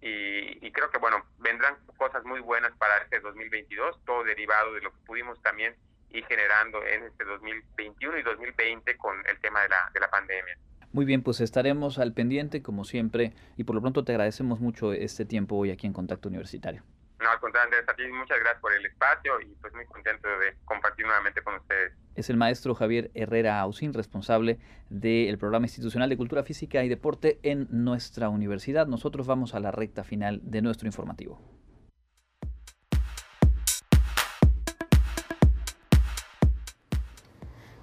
[0.00, 4.92] y, creo que bueno, vendrán cosas muy buenas para este 2022, todo derivado de lo
[4.92, 5.74] que pudimos también
[6.10, 10.56] ir generando en este 2021 y 2020 con el tema de la, de la pandemia.
[10.92, 14.92] Muy bien, pues estaremos al pendiente como siempre y por lo pronto te agradecemos mucho
[14.92, 16.84] este tiempo hoy aquí en Contacto Universitario.
[17.20, 20.28] No, al contrario, Andrés, a ti muchas gracias por el espacio y pues muy contento
[20.28, 21.92] de compartir nuevamente con ustedes.
[22.14, 24.58] Es el maestro Javier Herrera Ausín, responsable
[24.88, 28.86] del programa institucional de cultura física y deporte en nuestra universidad.
[28.86, 31.40] Nosotros vamos a la recta final de nuestro informativo.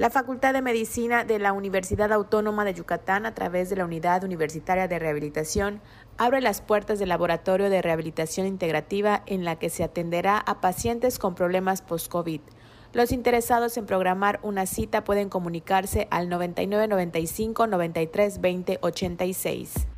[0.00, 4.24] La Facultad de Medicina de la Universidad Autónoma de Yucatán, a través de la Unidad
[4.24, 5.82] Universitaria de Rehabilitación,
[6.16, 11.18] abre las puertas del Laboratorio de Rehabilitación Integrativa en la que se atenderá a pacientes
[11.18, 12.40] con problemas post-COVID.
[12.94, 19.89] Los interesados en programar una cita pueden comunicarse al 9995 93 20 86.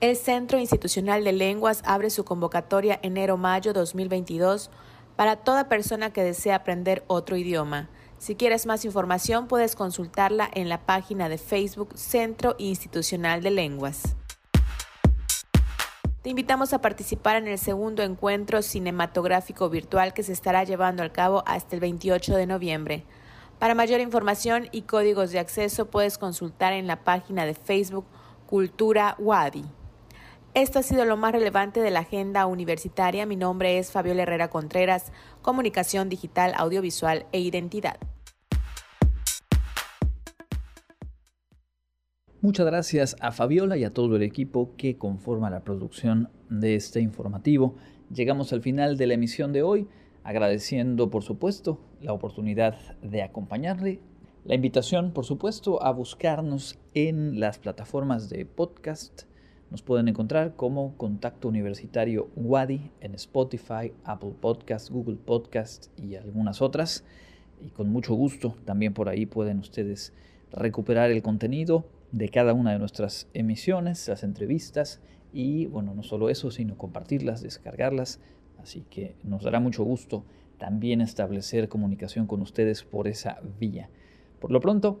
[0.00, 4.70] El Centro Institucional de Lenguas abre su convocatoria enero-mayo 2022
[5.14, 7.90] para toda persona que desea aprender otro idioma.
[8.16, 14.16] Si quieres más información, puedes consultarla en la página de Facebook Centro Institucional de Lenguas.
[16.22, 21.12] Te invitamos a participar en el segundo encuentro cinematográfico virtual que se estará llevando a
[21.12, 23.04] cabo hasta el 28 de noviembre.
[23.58, 28.06] Para mayor información y códigos de acceso puedes consultar en la página de Facebook
[28.46, 29.79] Cultura Wadi.
[30.52, 33.24] Esto ha sido lo más relevante de la agenda universitaria.
[33.24, 37.98] Mi nombre es Fabiola Herrera Contreras, Comunicación Digital, Audiovisual e Identidad.
[42.40, 47.00] Muchas gracias a Fabiola y a todo el equipo que conforma la producción de este
[47.00, 47.76] informativo.
[48.12, 49.86] Llegamos al final de la emisión de hoy,
[50.24, 54.00] agradeciendo por supuesto la oportunidad de acompañarle,
[54.44, 59.29] la invitación por supuesto a buscarnos en las plataformas de podcast
[59.70, 66.60] nos pueden encontrar como Contacto Universitario Wadi en Spotify, Apple Podcast, Google Podcast y algunas
[66.60, 67.04] otras.
[67.60, 70.12] Y con mucho gusto también por ahí pueden ustedes
[70.50, 75.00] recuperar el contenido de cada una de nuestras emisiones, las entrevistas
[75.32, 78.18] y bueno, no solo eso, sino compartirlas, descargarlas.
[78.60, 80.24] Así que nos dará mucho gusto
[80.58, 83.88] también establecer comunicación con ustedes por esa vía.
[84.40, 85.00] Por lo pronto,